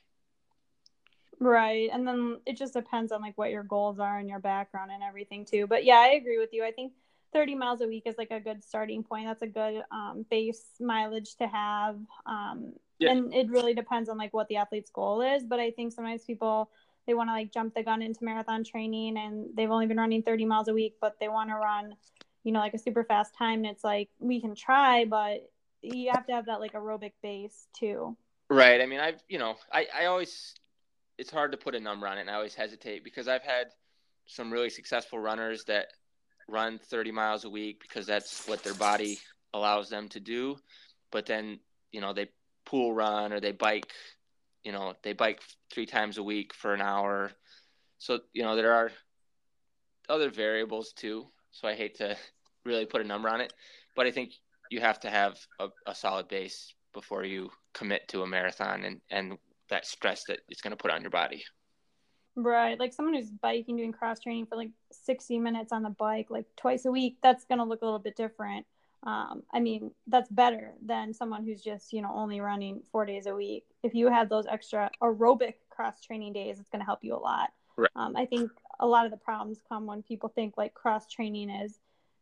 [1.40, 1.90] Right.
[1.92, 5.04] And then it just depends on like what your goals are and your background and
[5.04, 5.68] everything too.
[5.68, 6.64] But yeah, I agree with you.
[6.64, 6.94] I think
[7.34, 9.26] 30 miles a week is like a good starting point.
[9.26, 11.98] That's a good um, base mileage to have.
[12.26, 13.12] Um, yeah.
[13.12, 15.44] And it really depends on like what the athlete's goal is.
[15.44, 16.70] But I think sometimes people,
[17.06, 20.24] they want to like jump the gun into marathon training and they've only been running
[20.24, 21.96] 30 miles a week, but they want to run,
[22.46, 23.66] you know, like a super fast time.
[23.66, 25.50] And it's like, we can try, but
[25.82, 28.16] you have to have that like aerobic base too.
[28.50, 28.80] Right.
[28.80, 30.56] I mean, I've, you know, I, I always
[31.18, 33.68] it's hard to put a number on it, and I always hesitate because I've had
[34.26, 35.88] some really successful runners that
[36.48, 39.20] run 30 miles a week because that's what their body
[39.54, 40.58] allows them to do.
[41.12, 41.60] But then,
[41.92, 42.30] you know, they
[42.66, 43.92] pool run or they bike,
[44.64, 45.42] you know, they bike
[45.72, 47.32] three times a week for an hour.
[47.98, 48.92] So, you know, there are
[50.10, 51.28] other variables too.
[51.52, 52.18] So I hate to
[52.66, 53.54] really put a number on it,
[53.96, 54.34] but I think
[54.70, 59.02] you have to have a, a solid base before you commit to a marathon and,
[59.12, 59.38] and
[59.70, 61.44] that stress that it's going to put on your body.
[62.36, 62.80] Right.
[62.80, 66.46] Like someone who's biking, doing cross training for like 60 minutes on the bike, like
[66.58, 68.66] twice a week, that's going to look a little bit different.
[69.04, 73.28] Um, I mean, that's better than someone who's just, you know, only running four days
[73.28, 73.66] a week.
[73.84, 77.18] If you have those extra aerobic cross training days, it's going to help you a
[77.18, 77.52] lot.
[77.78, 77.92] Right.
[77.96, 81.50] Um, I think a lot of the problems come when people think like cross training
[81.50, 81.80] is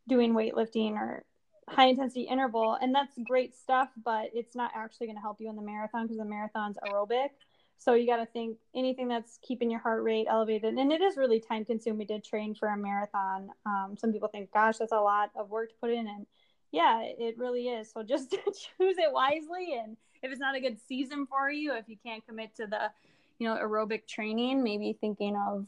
[0.08, 1.24] doing weightlifting or
[1.68, 5.48] high intensity interval and that's great stuff but it's not actually going to help you
[5.48, 7.30] in the marathon because the marathon's aerobic
[7.78, 11.16] so you got to think anything that's keeping your heart rate elevated and it is
[11.16, 14.96] really time consuming to train for a marathon um, some people think gosh that's a
[14.96, 16.26] lot of work to put in and
[16.74, 17.92] yeah, it really is.
[17.92, 19.78] So just choose it wisely.
[19.80, 22.90] And if it's not a good season for you, if you can't commit to the,
[23.38, 25.66] you know, aerobic training, maybe thinking of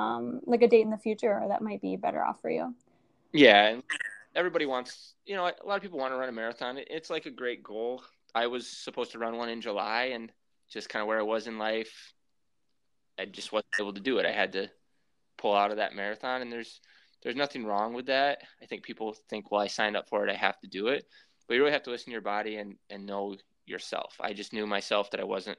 [0.00, 2.74] um, like a date in the future that might be better off for you.
[3.32, 3.66] Yeah.
[3.66, 3.82] And
[4.34, 6.78] everybody wants, you know, a lot of people want to run a marathon.
[6.78, 8.02] It's like a great goal.
[8.34, 10.30] I was supposed to run one in July and
[10.68, 12.12] just kind of where I was in life,
[13.18, 14.26] I just wasn't able to do it.
[14.26, 14.68] I had to
[15.36, 16.80] pull out of that marathon and there's
[17.22, 18.42] there's nothing wrong with that.
[18.62, 21.04] I think people think, well, I signed up for it, I have to do it.
[21.46, 23.34] But you really have to listen to your body and, and know
[23.66, 24.14] yourself.
[24.20, 25.58] I just knew myself that I wasn't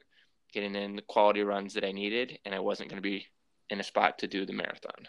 [0.52, 3.26] getting in the quality runs that I needed and I wasn't going to be
[3.68, 5.06] in a spot to do the marathon.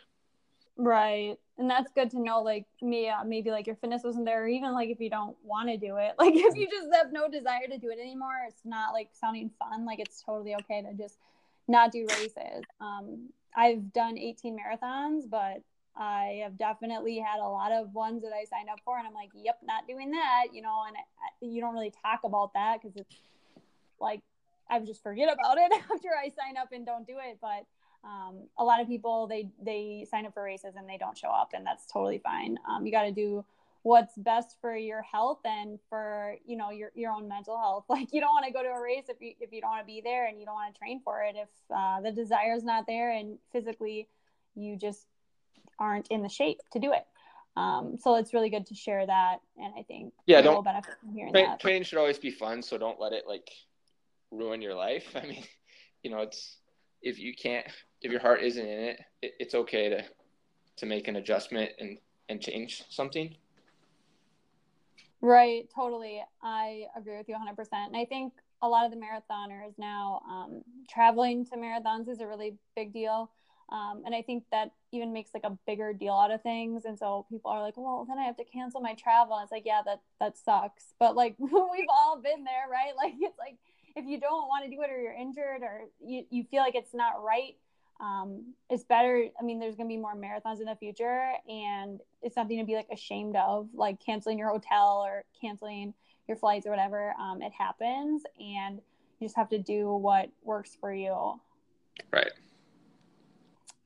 [0.81, 1.37] Right.
[1.59, 4.47] And that's good to know, like, me, uh, maybe like your fitness wasn't there, or
[4.47, 7.29] even like if you don't want to do it, like if you just have no
[7.29, 9.85] desire to do it anymore, it's not like sounding fun.
[9.85, 11.19] Like, it's totally okay to just
[11.67, 12.63] not do races.
[12.79, 15.61] Um, I've done 18 marathons, but
[15.95, 19.13] I have definitely had a lot of ones that I signed up for, and I'm
[19.13, 20.83] like, yep, not doing that, you know.
[20.87, 23.15] And I, you don't really talk about that because it's
[23.99, 24.21] like
[24.67, 27.37] I just forget about it after I sign up and don't do it.
[27.39, 27.65] But
[28.03, 31.29] um, a lot of people they they sign up for races and they don't show
[31.29, 32.57] up, and that's totally fine.
[32.69, 33.45] Um, you got to do
[33.83, 37.85] what's best for your health and for you know your your own mental health.
[37.89, 39.81] Like you don't want to go to a race if you if you don't want
[39.81, 42.55] to be there and you don't want to train for it if uh, the desire
[42.55, 44.07] is not there and physically
[44.55, 45.07] you just
[45.79, 47.05] aren't in the shape to do it.
[47.57, 51.13] Um, so it's really good to share that, and I think yeah, don't benefit from
[51.13, 51.59] hearing tra- that.
[51.59, 53.49] Training should always be fun, so don't let it like
[54.31, 55.05] ruin your life.
[55.15, 55.43] I mean,
[56.01, 56.57] you know, it's
[57.01, 57.67] if you can't
[58.01, 60.03] if your heart isn't in it, it, it's okay to
[60.77, 61.97] to make an adjustment and
[62.29, 63.35] and change something.
[65.21, 66.23] Right, totally.
[66.41, 67.67] I agree with you 100%.
[67.71, 68.33] And I think
[68.63, 73.29] a lot of the marathoners now um, traveling to marathons is a really big deal.
[73.69, 76.85] Um, and I think that even makes like a bigger deal out of things.
[76.85, 79.35] And so people are like, well, then I have to cancel my travel.
[79.35, 80.93] And it's like, yeah, that, that sucks.
[80.99, 81.51] But like, we've
[81.89, 82.93] all been there, right?
[82.97, 83.57] Like, it's like,
[83.95, 86.75] if you don't want to do it or you're injured or you, you feel like
[86.75, 87.55] it's not right,
[88.01, 89.25] um, it's better.
[89.39, 92.65] I mean, there's going to be more marathons in the future, and it's something to
[92.65, 95.93] be like ashamed of, like canceling your hotel or canceling
[96.27, 97.13] your flights or whatever.
[97.19, 98.81] Um, it happens, and
[99.19, 101.39] you just have to do what works for you.
[102.11, 102.31] Right.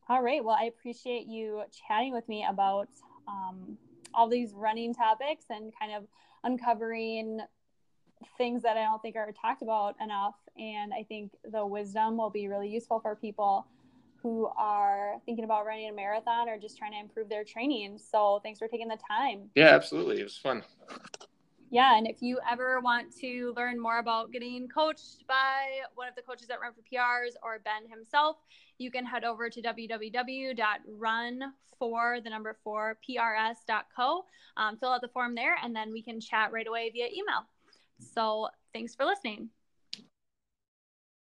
[0.07, 0.43] All right.
[0.43, 2.87] Well, I appreciate you chatting with me about
[3.27, 3.77] um,
[4.13, 6.03] all these running topics and kind of
[6.43, 7.41] uncovering
[8.37, 10.35] things that I don't think are talked about enough.
[10.57, 13.65] And I think the wisdom will be really useful for people
[14.25, 17.99] who are thinking about running a marathon or just trying to improve their training.
[17.99, 19.51] So thanks for taking the time.
[19.53, 20.19] Yeah, absolutely.
[20.19, 20.63] It was fun.
[21.69, 26.15] Yeah, and if you ever want to learn more about getting coached by one of
[26.15, 28.37] the coaches at Run for PRs or Ben himself,
[28.79, 34.25] you can head over to www.run4 the number 4 prs.co.
[34.57, 37.45] Um, fill out the form there, and then we can chat right away via email.
[37.99, 39.51] So thanks for listening.